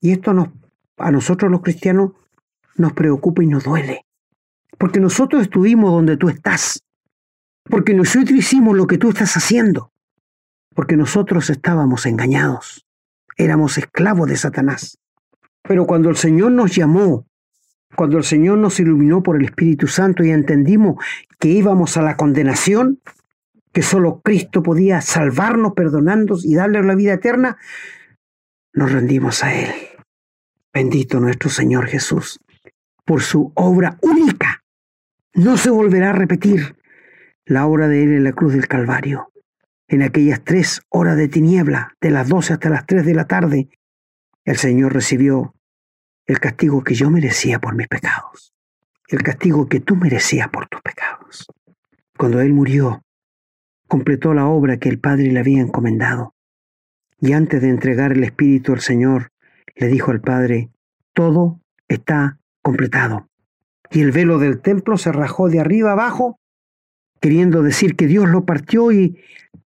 [0.00, 0.48] Y esto nos,
[0.96, 2.12] a nosotros los cristianos
[2.76, 4.04] nos preocupa y nos duele.
[4.78, 6.82] Porque nosotros estuvimos donde tú estás.
[7.64, 9.92] Porque nosotros hicimos lo que tú estás haciendo.
[10.74, 12.84] Porque nosotros estábamos engañados.
[13.36, 14.98] Éramos esclavos de Satanás.
[15.62, 17.26] Pero cuando el Señor nos llamó,
[17.96, 21.02] cuando el Señor nos iluminó por el Espíritu Santo y entendimos
[21.38, 23.00] que íbamos a la condenación,
[23.74, 27.58] que solo Cristo podía salvarnos, perdonándonos y darle la vida eterna,
[28.72, 29.74] nos rendimos a Él.
[30.72, 32.40] Bendito nuestro Señor Jesús,
[33.04, 34.62] por su obra única.
[35.34, 36.76] No se volverá a repetir
[37.44, 39.32] la obra de Él en la cruz del Calvario.
[39.88, 43.68] En aquellas tres horas de tiniebla, de las doce hasta las tres de la tarde,
[44.44, 45.52] el Señor recibió
[46.26, 48.54] el castigo que yo merecía por mis pecados,
[49.08, 51.48] el castigo que tú merecías por tus pecados.
[52.16, 53.02] Cuando Él murió,
[53.88, 56.34] completó la obra que el Padre le había encomendado.
[57.20, 59.30] Y antes de entregar el Espíritu al Señor,
[59.76, 60.70] le dijo al Padre,
[61.12, 63.28] todo está completado.
[63.90, 66.38] Y el velo del templo se rajó de arriba abajo,
[67.20, 69.18] queriendo decir que Dios lo partió y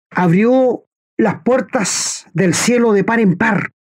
[0.10, 0.86] abrió
[1.18, 3.74] las puertas del cielo de par en par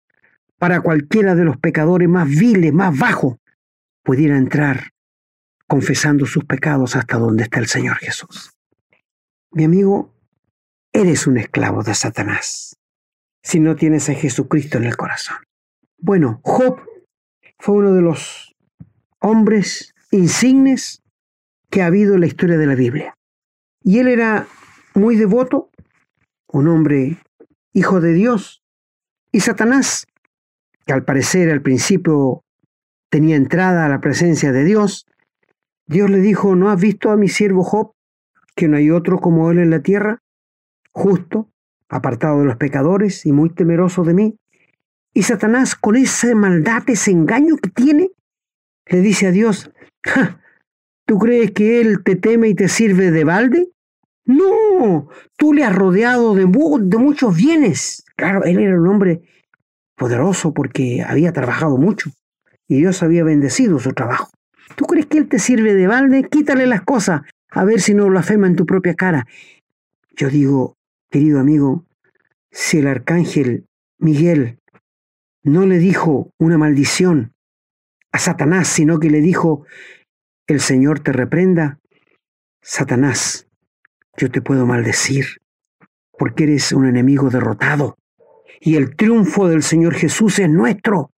[0.58, 3.36] para cualquiera de los pecadores más viles, más bajos,
[4.02, 4.90] pudiera entrar
[5.66, 8.52] confesando sus pecados hasta donde está el Señor Jesús.
[9.52, 10.14] Mi amigo,
[11.00, 12.76] eres un esclavo de Satanás
[13.40, 15.36] si no tienes a Jesucristo en el corazón.
[15.96, 16.80] Bueno, Job
[17.60, 18.56] fue uno de los
[19.20, 21.00] hombres insignes
[21.70, 23.14] que ha habido en la historia de la Biblia.
[23.82, 24.48] Y él era
[24.94, 25.70] muy devoto,
[26.48, 27.18] un hombre
[27.72, 28.64] hijo de Dios.
[29.30, 30.06] Y Satanás,
[30.84, 32.42] que al parecer al principio
[33.08, 35.06] tenía entrada a la presencia de Dios,
[35.86, 37.92] Dios le dijo, ¿no has visto a mi siervo Job,
[38.56, 40.18] que no hay otro como él en la tierra?
[40.92, 41.50] Justo,
[41.88, 44.38] apartado de los pecadores y muy temeroso de mí.
[45.14, 48.10] Y Satanás, con esa maldad, ese engaño que tiene,
[48.86, 49.70] le dice a Dios,
[51.06, 53.68] ¿tú crees que Él te teme y te sirve de balde?
[54.24, 58.04] No, tú le has rodeado de, de muchos bienes.
[58.16, 59.22] Claro, Él era un hombre
[59.96, 62.10] poderoso porque había trabajado mucho
[62.68, 64.30] y Dios había bendecido su trabajo.
[64.76, 66.28] ¿Tú crees que Él te sirve de balde?
[66.30, 69.26] Quítale las cosas, a ver si no blasfema en tu propia cara.
[70.14, 70.76] Yo digo,
[71.10, 71.86] querido amigo,
[72.50, 73.66] si el arcángel
[73.98, 74.58] Miguel
[75.42, 77.32] no le dijo una maldición
[78.12, 79.64] a Satanás, sino que le dijo,
[80.46, 81.78] el Señor te reprenda,
[82.62, 83.46] Satanás,
[84.16, 85.40] yo te puedo maldecir,
[86.18, 87.96] porque eres un enemigo derrotado.
[88.60, 91.12] Y el triunfo del Señor Jesús es nuestro.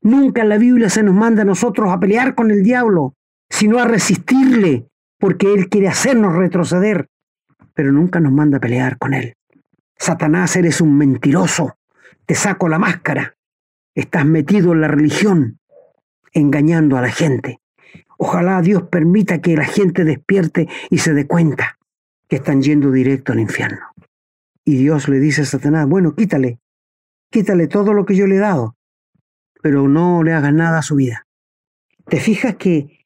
[0.00, 3.14] Nunca en la Biblia se nos manda a nosotros a pelear con el diablo,
[3.50, 7.08] sino a resistirle, porque Él quiere hacernos retroceder
[7.78, 9.36] pero nunca nos manda a pelear con Él.
[9.96, 11.78] Satanás, eres un mentiroso,
[12.26, 13.36] te saco la máscara,
[13.94, 15.60] estás metido en la religión,
[16.32, 17.60] engañando a la gente.
[18.16, 21.78] Ojalá Dios permita que la gente despierte y se dé cuenta
[22.28, 23.86] que están yendo directo al infierno.
[24.64, 26.58] Y Dios le dice a Satanás, bueno, quítale,
[27.30, 28.74] quítale todo lo que yo le he dado,
[29.62, 31.28] pero no le hagas nada a su vida.
[32.08, 33.04] ¿Te fijas que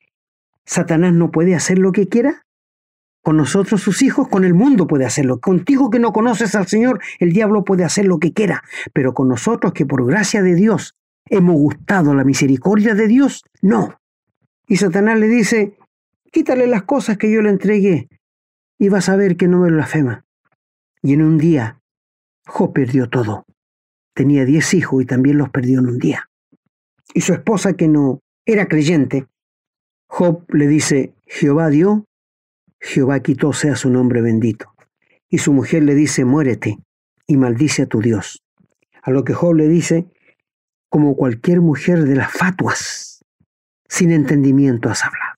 [0.65, 2.42] Satanás no puede hacer lo que quiera?
[3.23, 5.41] Con nosotros sus hijos, con el mundo puede hacerlo.
[5.41, 8.65] Contigo que no conoces al Señor, el diablo puede hacer lo que quiera.
[8.93, 14.01] Pero con nosotros que por gracia de Dios hemos gustado la misericordia de Dios, no.
[14.67, 15.79] Y Satanás le dice,
[16.33, 18.09] quítale las cosas que yo le entregué
[18.79, 20.25] y vas a ver que no me blasfema.
[21.01, 21.81] Y en un día,
[22.47, 23.45] Job perdió todo.
[24.15, 26.29] Tenía diez hijos y también los perdió en un día.
[27.15, 29.27] Y su esposa, que no era creyente,
[30.09, 32.05] Job le dice, Jehová dio
[32.83, 34.75] Jehová quitó sea su nombre bendito.
[35.29, 36.79] Y su mujer le dice, muérete
[37.27, 38.43] y maldice a tu Dios.
[39.03, 40.09] A lo que Job le dice,
[40.89, 43.25] como cualquier mujer de las fatuas,
[43.89, 45.37] sin entendimiento has hablado.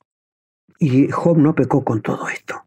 [0.78, 2.66] Y Job no pecó con todo esto.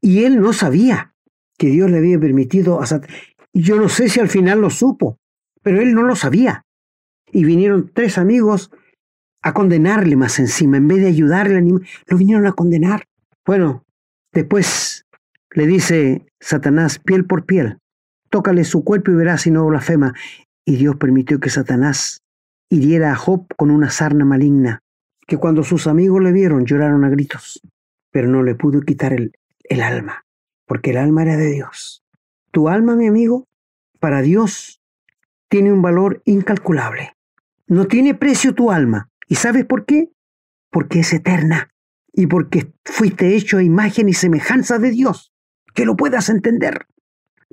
[0.00, 1.14] Y él no sabía
[1.58, 3.16] que Dios le había permitido a Satanás.
[3.54, 5.18] Yo no sé si al final lo supo,
[5.62, 6.64] pero él no lo sabía.
[7.32, 8.70] Y vinieron tres amigos
[9.40, 13.08] a condenarle más encima, en vez de ayudarle, lo vinieron a condenar.
[13.44, 13.84] Bueno,
[14.32, 15.06] después
[15.50, 17.78] le dice Satanás, piel por piel,
[18.30, 20.14] tócale su cuerpo y verás si no blasfema.
[20.64, 22.22] Y Dios permitió que Satanás
[22.70, 24.80] hiriera a Job con una sarna maligna,
[25.26, 27.60] que cuando sus amigos le vieron lloraron a gritos,
[28.10, 29.32] pero no le pudo quitar el,
[29.64, 30.24] el alma,
[30.66, 32.02] porque el alma era de Dios.
[32.50, 33.46] Tu alma, mi amigo,
[33.98, 34.80] para Dios
[35.48, 37.14] tiene un valor incalculable.
[37.66, 39.08] No tiene precio tu alma.
[39.28, 40.10] ¿Y sabes por qué?
[40.70, 41.71] Porque es eterna
[42.12, 45.32] y porque fuiste hecho a imagen y semejanza de Dios.
[45.74, 46.86] Que lo puedas entender.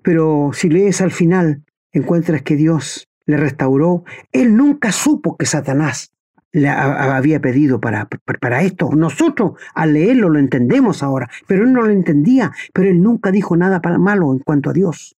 [0.04, 4.04] Pero si lees al final, encuentras que Dios le restauró.
[4.32, 6.12] Él nunca supo que Satanás
[6.52, 8.08] le había pedido para,
[8.40, 8.90] para esto.
[8.96, 13.56] Nosotros al leerlo lo entendemos ahora, pero él no lo entendía, pero él nunca dijo
[13.56, 15.16] nada malo en cuanto a Dios.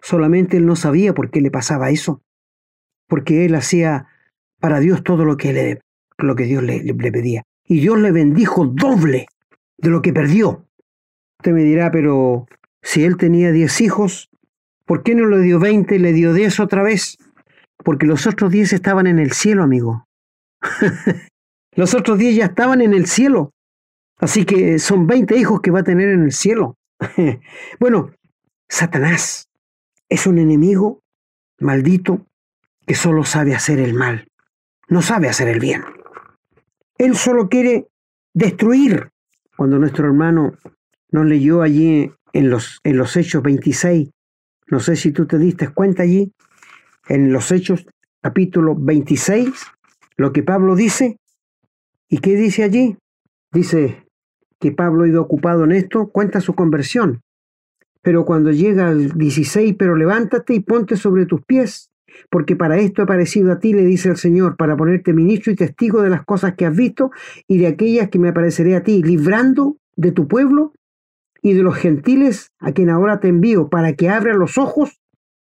[0.00, 2.22] Solamente él no sabía por qué le pasaba eso,
[3.06, 4.06] porque él hacía
[4.58, 5.80] para Dios todo lo que, le,
[6.16, 7.42] lo que Dios le, le pedía.
[7.70, 9.28] Y Dios le bendijo doble
[9.78, 10.66] de lo que perdió.
[11.38, 12.48] Usted me dirá, pero
[12.82, 14.28] si él tenía diez hijos,
[14.86, 17.16] ¿por qué no le dio veinte y le dio diez otra vez?
[17.84, 20.08] Porque los otros diez estaban en el cielo, amigo.
[21.76, 23.52] los otros diez ya estaban en el cielo.
[24.18, 26.76] Así que son veinte hijos que va a tener en el cielo.
[27.78, 28.10] bueno,
[28.68, 29.48] Satanás
[30.08, 31.04] es un enemigo
[31.60, 32.26] maldito
[32.84, 34.26] que solo sabe hacer el mal,
[34.88, 35.84] no sabe hacer el bien.
[37.00, 37.88] Él solo quiere
[38.34, 39.08] destruir.
[39.56, 40.52] Cuando nuestro hermano
[41.10, 44.10] nos leyó allí en los, en los Hechos 26,
[44.66, 46.30] no sé si tú te diste cuenta allí,
[47.08, 47.86] en los Hechos
[48.20, 49.48] capítulo 26,
[50.18, 51.16] lo que Pablo dice.
[52.06, 52.98] ¿Y qué dice allí?
[53.50, 54.04] Dice
[54.58, 57.22] que Pablo ido ocupado en esto, cuenta su conversión.
[58.02, 61.89] Pero cuando llega al 16, pero levántate y ponte sobre tus pies,
[62.30, 65.56] porque para esto he aparecido a ti, le dice el Señor, para ponerte ministro y
[65.56, 67.10] testigo de las cosas que has visto
[67.46, 70.72] y de aquellas que me apareceré a ti, librando de tu pueblo
[71.42, 75.00] y de los gentiles a quien ahora te envío, para que abran los ojos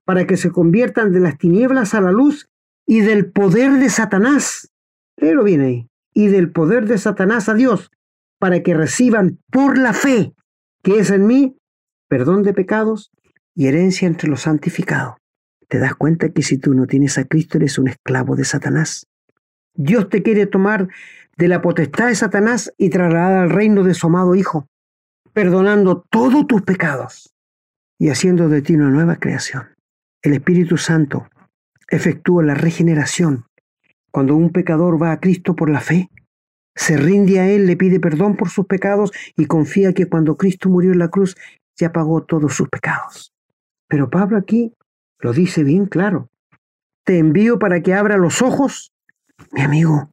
[0.07, 2.49] para que se conviertan de las tinieblas a la luz
[2.87, 4.73] y del poder de Satanás.
[5.17, 5.89] Léelo bien ahí.
[6.15, 7.91] Y del poder de Satanás a Dios,
[8.39, 10.33] para que reciban por la fe
[10.83, 11.59] que es en mí
[12.09, 13.11] perdón de pecados
[13.55, 15.17] y herencia entre los santificados.
[15.69, 19.07] ¿Te das cuenta que si tú no tienes a Cristo eres un esclavo de Satanás?
[19.75, 20.89] Dios te quiere tomar
[21.37, 24.69] de la potestad de Satanás y trasladar al reino de su amado Hijo,
[25.33, 27.35] perdonando todos tus pecados
[27.99, 29.69] y haciendo de ti una nueva creación.
[30.23, 31.29] El Espíritu Santo
[31.89, 33.45] efectúa la regeneración.
[34.11, 36.11] Cuando un pecador va a Cristo por la fe,
[36.75, 40.69] se rinde a Él, le pide perdón por sus pecados y confía que cuando Cristo
[40.69, 41.37] murió en la cruz
[41.77, 43.33] ya pagó todos sus pecados.
[43.89, 44.73] Pero Pablo aquí
[45.19, 46.29] lo dice bien claro.
[47.05, 48.93] Te envío para que abra los ojos.
[49.53, 50.11] Mi amigo,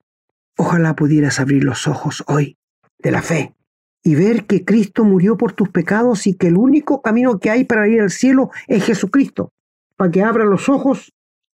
[0.58, 2.58] ojalá pudieras abrir los ojos hoy
[3.00, 3.56] de la fe
[4.04, 7.64] y ver que Cristo murió por tus pecados y que el único camino que hay
[7.64, 9.52] para ir al cielo es Jesucristo
[9.96, 11.14] para que abra los ojos,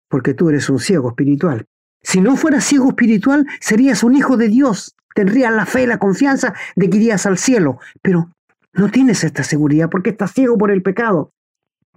[0.09, 1.65] porque tú eres un ciego espiritual.
[2.03, 5.97] Si no fueras ciego espiritual, serías un hijo de Dios, tendrías la fe y la
[5.97, 8.29] confianza de que irías al cielo, pero
[8.73, 11.31] no tienes esta seguridad porque estás ciego por el pecado,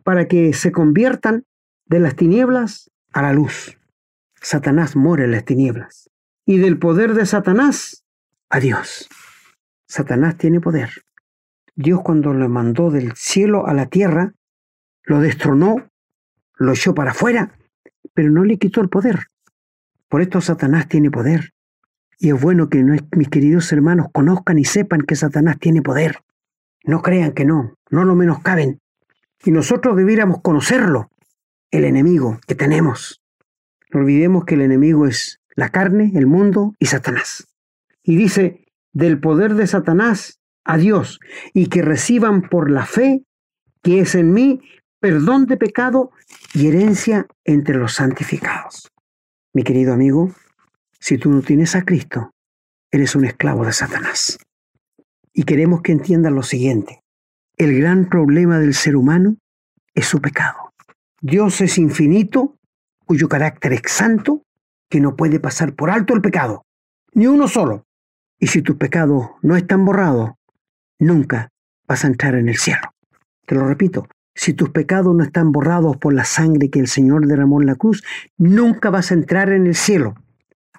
[0.09, 1.45] para que se conviertan
[1.85, 3.77] de las tinieblas a la luz.
[4.41, 6.09] Satanás muere en las tinieblas.
[6.47, 8.07] Y del poder de Satanás
[8.49, 9.07] a Dios.
[9.87, 10.89] Satanás tiene poder.
[11.77, 14.33] Dios cuando lo mandó del cielo a la tierra,
[15.05, 15.91] lo destronó
[16.57, 17.53] lo echó para afuera,
[18.15, 19.27] pero no le quitó el poder.
[20.09, 21.51] Por esto Satanás tiene poder.
[22.19, 26.21] Y es bueno que mis queridos hermanos conozcan y sepan que Satanás tiene poder.
[26.83, 28.81] No crean que no, no lo menoscaben.
[29.45, 31.11] Y nosotros debiéramos conocerlo,
[31.71, 33.23] el enemigo que tenemos.
[33.91, 37.47] No olvidemos que el enemigo es la carne, el mundo y Satanás.
[38.03, 41.21] Y dice, del poder de Satanás a Dios,
[41.55, 43.25] y que reciban por la fe
[43.83, 44.61] que es en mí
[45.01, 46.11] perdón de pecado
[46.53, 48.91] y herencia entre los santificados.
[49.55, 50.35] Mi querido amigo,
[51.01, 52.33] si tú no tienes a Cristo,
[52.91, 54.39] eres un esclavo de Satanás.
[55.33, 57.03] Y queremos que entiendan lo siguiente.
[57.59, 59.37] El gran problema del ser humano
[59.93, 60.73] es su pecado.
[61.21, 62.57] Dios es infinito,
[63.05, 64.45] cuyo carácter es santo,
[64.89, 66.67] que no puede pasar por alto el pecado,
[67.15, 67.85] ni uno solo.
[68.39, 70.35] Y si tus pecados no están borrados,
[71.01, 71.51] nunca
[71.89, 72.95] vas a entrar en el cielo.
[73.45, 74.07] Te lo repito,
[74.37, 77.75] si tus pecados no están borrados por la sangre que el Señor derramó en la
[77.75, 78.05] cruz,
[78.37, 80.15] nunca vas a entrar en el cielo.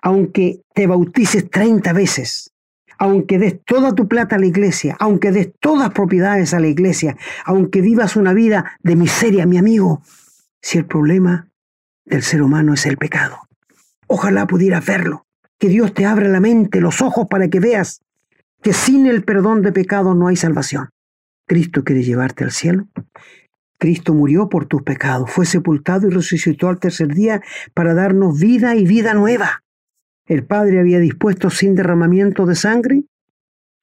[0.02, 2.54] Aunque te bautices 30 veces,
[3.00, 7.18] aunque des toda tu plata a la iglesia, aunque des todas propiedades a la iglesia,
[7.45, 10.04] aunque vivas una vida de miseria, mi amigo,
[10.62, 11.47] si el problema
[12.06, 13.47] del ser humano es el pecado.
[14.08, 15.26] Ojalá pudieras verlo,
[15.58, 18.02] que Dios te abra la mente, los ojos para que veas
[18.62, 20.89] que sin el perdón de pecados no hay salvación.
[21.47, 22.88] Cristo quiere llevarte al cielo.
[23.80, 27.41] Cristo murió por tus pecados, fue sepultado y resucitó al tercer día
[27.74, 29.64] para darnos vida y vida nueva.
[30.30, 33.04] El Padre había dispuesto sin derramamiento de sangre,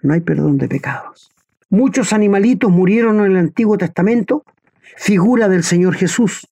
[0.03, 1.33] no hay perdón de pecados.
[1.71, 4.45] Muchos animalitos murieron en el Antiguo Testamento,
[4.97, 6.47] figura del Señor Jesús.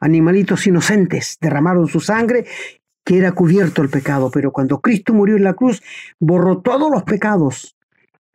[0.00, 2.44] Animalitos inocentes derramaron su sangre
[3.06, 5.82] que era cubierto el pecado, pero cuando Cristo murió en la cruz,
[6.20, 7.74] borró todos los pecados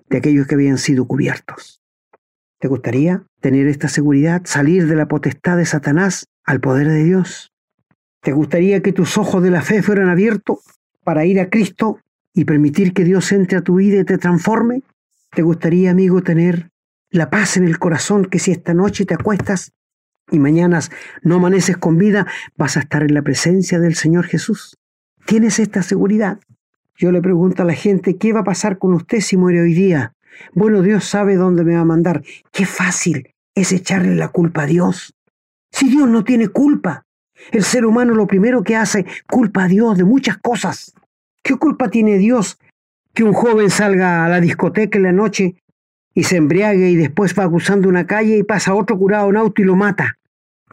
[0.10, 1.80] de aquellos que habían sido cubiertos.
[2.58, 7.54] ¿Te gustaría tener esta seguridad, salir de la potestad de Satanás al poder de Dios?
[8.22, 10.77] ¿Te gustaría que tus ojos de la fe fueran abiertos
[11.08, 12.02] para ir a Cristo
[12.34, 14.82] y permitir que Dios entre a tu vida y te transforme?
[15.34, 16.70] ¿Te gustaría, amigo, tener
[17.10, 19.72] la paz en el corazón que si esta noche te acuestas
[20.30, 20.82] y mañana
[21.22, 22.28] no amaneces con vida,
[22.58, 24.76] vas a estar en la presencia del Señor Jesús.
[25.26, 26.42] ¿Tienes esta seguridad?
[26.98, 29.74] Yo le pregunto a la gente, ¿qué va a pasar con usted si muere hoy
[29.74, 30.12] día?
[30.52, 32.22] Bueno, Dios sabe dónde me va a mandar.
[32.52, 35.16] Qué fácil es echarle la culpa a Dios.
[35.72, 37.06] Si Dios no tiene culpa,
[37.52, 40.94] el ser humano lo primero que hace, culpa a Dios de muchas cosas.
[41.44, 42.60] ¿Qué culpa tiene Dios
[43.14, 45.56] que un joven salga a la discoteca en la noche
[46.14, 49.62] y se embriague y después va cruzando una calle y pasa otro curado en auto
[49.62, 50.18] y lo mata.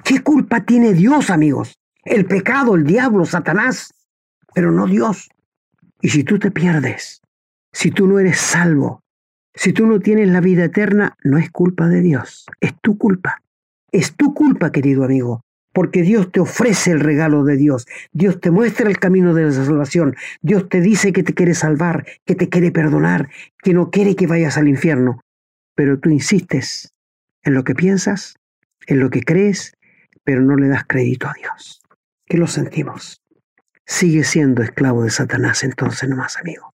[0.03, 1.79] ¿Qué culpa tiene Dios, amigos?
[2.05, 3.95] El pecado, el diablo, Satanás,
[4.55, 5.31] pero no Dios.
[6.01, 7.23] Y si tú te pierdes,
[7.73, 9.03] si tú no eres salvo,
[9.55, 13.41] si tú no tienes la vida eterna, no es culpa de Dios, es tu culpa.
[13.93, 15.43] Es tu culpa, querido amigo,
[15.75, 17.87] porque Dios te ofrece el regalo de Dios.
[18.13, 20.17] Dios te muestra el camino de la salvación.
[20.41, 23.29] Dios te dice que te quiere salvar, que te quiere perdonar,
[23.63, 25.21] que no quiere que vayas al infierno
[25.75, 26.95] pero tú insistes
[27.43, 28.37] en lo que piensas,
[28.87, 29.75] en lo que crees,
[30.23, 31.83] pero no le das crédito a Dios.
[32.27, 33.23] ¿Qué lo sentimos?
[33.87, 36.73] Sigue siendo esclavo de Satanás entonces nomás, amigo.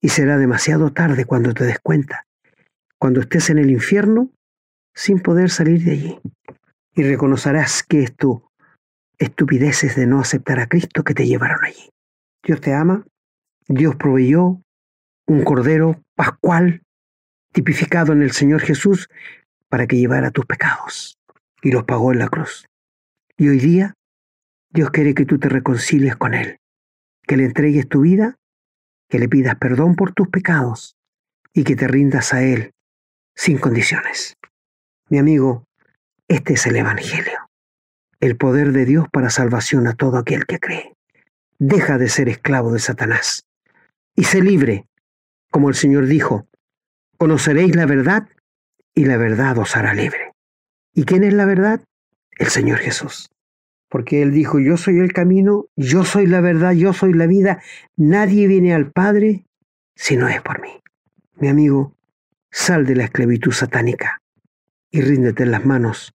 [0.00, 2.26] Y será demasiado tarde cuando te des cuenta,
[2.98, 4.30] cuando estés en el infierno
[4.94, 6.20] sin poder salir de allí.
[6.94, 8.42] Y reconocerás que es tu
[9.18, 11.90] estupideces de no aceptar a Cristo que te llevaron allí.
[12.42, 13.04] Dios te ama,
[13.66, 14.60] Dios proveyó
[15.26, 16.82] un cordero pascual
[17.52, 19.08] tipificado en el Señor Jesús
[19.68, 21.18] para que llevara tus pecados
[21.62, 22.66] y los pagó en la cruz.
[23.36, 23.94] Y hoy día
[24.70, 26.58] Dios quiere que tú te reconcilies con Él,
[27.26, 28.36] que le entregues tu vida,
[29.08, 30.96] que le pidas perdón por tus pecados
[31.52, 32.72] y que te rindas a Él
[33.34, 34.36] sin condiciones.
[35.08, 35.64] Mi amigo,
[36.28, 37.50] este es el Evangelio,
[38.20, 40.94] el poder de Dios para salvación a todo aquel que cree.
[41.58, 43.46] Deja de ser esclavo de Satanás
[44.16, 44.86] y sé libre,
[45.50, 46.46] como el Señor dijo,
[47.18, 48.28] Conoceréis la verdad
[48.94, 50.32] y la verdad os hará libre.
[50.94, 51.82] ¿Y quién es la verdad?
[52.38, 53.30] El Señor Jesús.
[53.88, 57.62] Porque Él dijo, yo soy el camino, yo soy la verdad, yo soy la vida.
[57.96, 59.46] Nadie viene al Padre
[59.94, 60.80] si no es por mí.
[61.36, 61.94] Mi amigo,
[62.50, 64.20] sal de la esclavitud satánica
[64.94, 66.14] y ríndete en las manos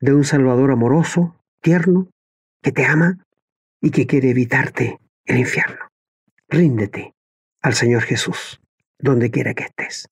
[0.00, 2.08] de un Salvador amoroso, tierno,
[2.62, 3.18] que te ama
[3.82, 5.90] y que quiere evitarte el infierno.
[6.48, 7.12] Ríndete
[7.60, 8.62] al Señor Jesús,
[8.98, 10.08] donde quiera que estés.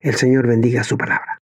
[0.00, 1.35] El Señor bendiga su palabra.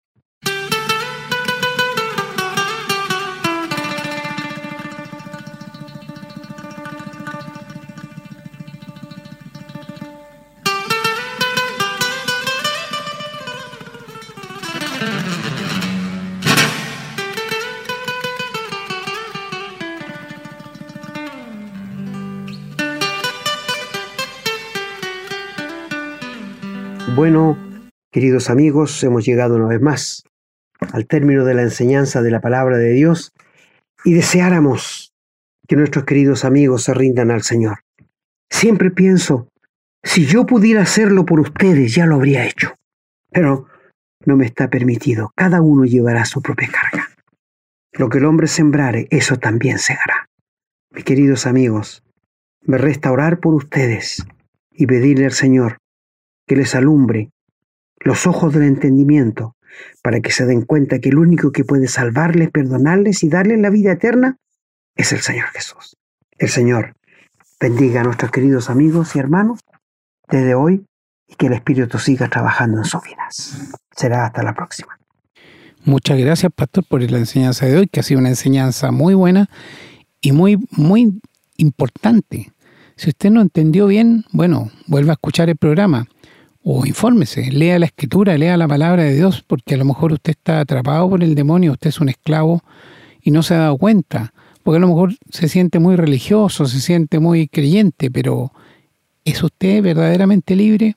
[27.15, 27.57] Bueno,
[28.13, 30.23] Queridos amigos, hemos llegado una vez más
[30.91, 33.33] al término de la enseñanza de la palabra de Dios
[34.05, 35.15] y deseáramos
[35.67, 37.79] que nuestros queridos amigos se rindan al Señor.
[38.51, 39.47] Siempre pienso,
[40.03, 42.75] si yo pudiera hacerlo por ustedes, ya lo habría hecho.
[43.31, 43.65] Pero
[44.27, 45.31] no me está permitido.
[45.35, 47.09] Cada uno llevará su propia carga.
[47.93, 50.29] Lo que el hombre sembrare, eso también segará.
[50.91, 52.03] Mis queridos amigos,
[52.61, 54.23] me resta orar por ustedes
[54.69, 55.79] y pedirle al Señor
[56.45, 57.31] que les alumbre
[57.99, 59.55] los ojos del entendimiento,
[60.01, 63.69] para que se den cuenta que el único que puede salvarles, perdonarles y darles la
[63.69, 64.37] vida eterna
[64.95, 65.95] es el Señor Jesús.
[66.37, 66.95] El Señor
[67.59, 69.59] bendiga a nuestros queridos amigos y hermanos
[70.29, 70.85] desde hoy
[71.27, 73.71] y que el Espíritu siga trabajando en sus vidas.
[73.95, 74.97] Será hasta la próxima.
[75.85, 79.49] Muchas gracias, Pastor, por la enseñanza de hoy, que ha sido una enseñanza muy buena
[80.21, 81.19] y muy, muy
[81.57, 82.53] importante.
[82.95, 86.07] Si usted no entendió bien, bueno, vuelva a escuchar el programa
[86.63, 90.31] o infórmese, lea la escritura, lea la palabra de Dios, porque a lo mejor usted
[90.31, 92.63] está atrapado por el demonio, usted es un esclavo
[93.21, 94.33] y no se ha dado cuenta,
[94.63, 98.53] porque a lo mejor se siente muy religioso, se siente muy creyente, pero
[99.25, 100.95] ¿es usted verdaderamente libre?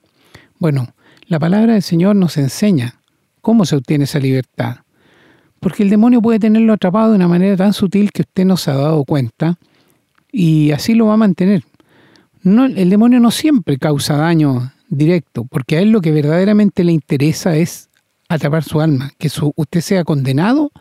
[0.57, 0.87] Bueno,
[1.27, 3.01] la palabra del Señor nos enseña
[3.41, 4.77] cómo se obtiene esa libertad,
[5.59, 8.71] porque el demonio puede tenerlo atrapado de una manera tan sutil que usted no se
[8.71, 9.57] ha dado cuenta
[10.31, 11.63] y así lo va a mantener.
[12.41, 16.91] No, el demonio no siempre causa daño directo, porque a él lo que verdaderamente le
[16.91, 17.89] interesa es
[18.29, 20.71] atrapar su alma, que su, usted sea condenado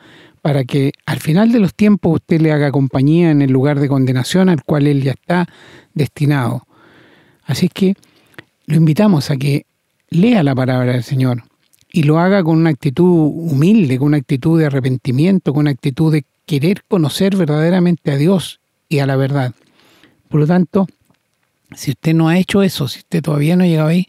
[0.43, 3.89] para que al final de los tiempos usted le haga compañía en el lugar de
[3.89, 5.47] condenación al cual él ya está
[5.95, 6.67] destinado.
[7.45, 7.97] Así que
[8.67, 9.67] lo invitamos a que
[10.09, 11.43] lea la palabra del Señor
[11.91, 16.13] y lo haga con una actitud humilde, con una actitud de arrepentimiento, con una actitud
[16.13, 19.53] de querer conocer verdaderamente a Dios y a la verdad.
[20.29, 20.87] Por lo tanto,
[21.75, 24.09] si usted no ha hecho eso, si usted todavía no ha llegado ahí,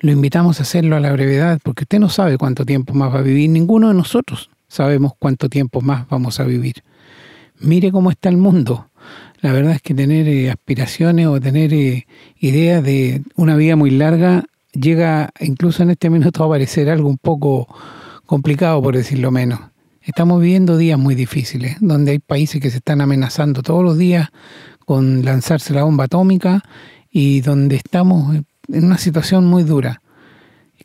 [0.00, 3.18] lo invitamos a hacerlo a la brevedad, porque usted no sabe cuánto tiempo más va
[3.18, 6.82] a vivir, ninguno de nosotros sabemos cuánto tiempo más vamos a vivir.
[7.58, 8.86] Mire cómo está el mundo.
[9.40, 12.06] La verdad es que tener eh, aspiraciones o tener eh,
[12.38, 17.18] ideas de una vida muy larga llega incluso en este minuto a parecer algo un
[17.18, 17.66] poco
[18.26, 19.60] complicado, por decirlo menos.
[20.02, 24.28] Estamos viviendo días muy difíciles, donde hay países que se están amenazando todos los días
[24.90, 26.64] con lanzarse la bomba atómica
[27.12, 30.02] y donde estamos en una situación muy dura.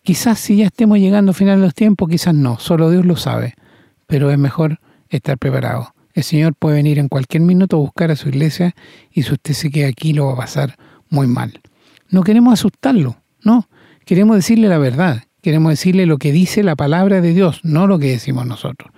[0.03, 3.15] Quizás si ya estemos llegando al final de los tiempos, quizás no, solo Dios lo
[3.15, 3.55] sabe,
[4.05, 4.79] pero es mejor
[5.09, 5.95] estar preparado.
[6.13, 8.75] El Señor puede venir en cualquier minuto a buscar a su iglesia
[9.11, 10.75] y si usted se queda aquí lo va a pasar
[11.09, 11.59] muy mal.
[12.07, 13.67] No queremos asustarlo, no,
[14.05, 17.97] queremos decirle la verdad, queremos decirle lo que dice la palabra de Dios, no lo
[17.97, 18.91] que decimos nosotros.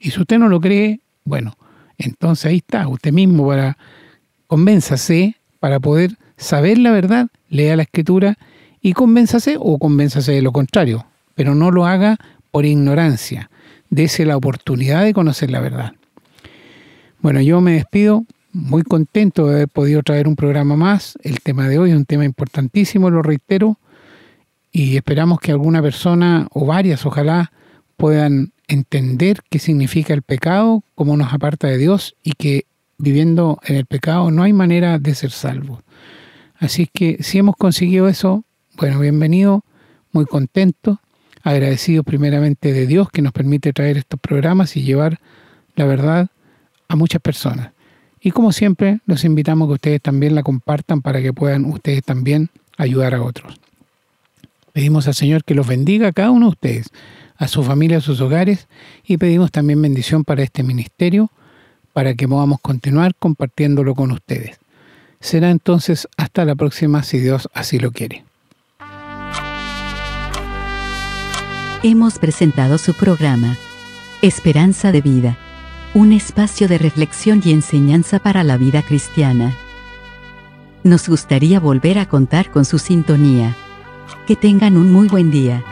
[0.00, 1.56] Y si usted no lo cree, bueno,
[1.96, 3.78] entonces ahí está, usted mismo para
[4.48, 8.36] convénzase para poder saber la verdad, lea la escritura
[8.82, 12.16] y convénzase o convénzase de lo contrario, pero no lo haga
[12.50, 13.50] por ignorancia.
[13.90, 15.92] Dese la oportunidad de conocer la verdad.
[17.20, 21.18] Bueno, yo me despido muy contento de haber podido traer un programa más.
[21.22, 23.78] El tema de hoy es un tema importantísimo, lo reitero,
[24.72, 27.52] y esperamos que alguna persona o varias, ojalá,
[27.96, 32.64] puedan entender qué significa el pecado, cómo nos aparta de Dios y que
[32.98, 35.82] viviendo en el pecado, no hay manera de ser salvo.
[36.58, 38.44] Así que si hemos conseguido eso,
[38.76, 39.64] bueno, bienvenido,
[40.12, 41.00] muy contento,
[41.42, 45.20] agradecido primeramente de Dios que nos permite traer estos programas y llevar
[45.76, 46.28] la verdad
[46.88, 47.72] a muchas personas.
[48.20, 52.02] Y como siempre, los invitamos a que ustedes también la compartan para que puedan ustedes
[52.02, 53.60] también ayudar a otros.
[54.72, 56.90] Pedimos al Señor que los bendiga a cada uno de ustedes,
[57.36, 58.66] a su familia, a sus hogares,
[59.04, 61.30] y pedimos también bendición para este ministerio
[61.98, 64.60] para que podamos continuar compartiéndolo con ustedes.
[65.18, 68.24] Será entonces hasta la próxima si Dios así lo quiere.
[71.82, 73.56] Hemos presentado su programa,
[74.22, 75.38] Esperanza de Vida,
[75.92, 79.56] un espacio de reflexión y enseñanza para la vida cristiana.
[80.84, 83.56] Nos gustaría volver a contar con su sintonía.
[84.28, 85.64] Que tengan un muy buen día.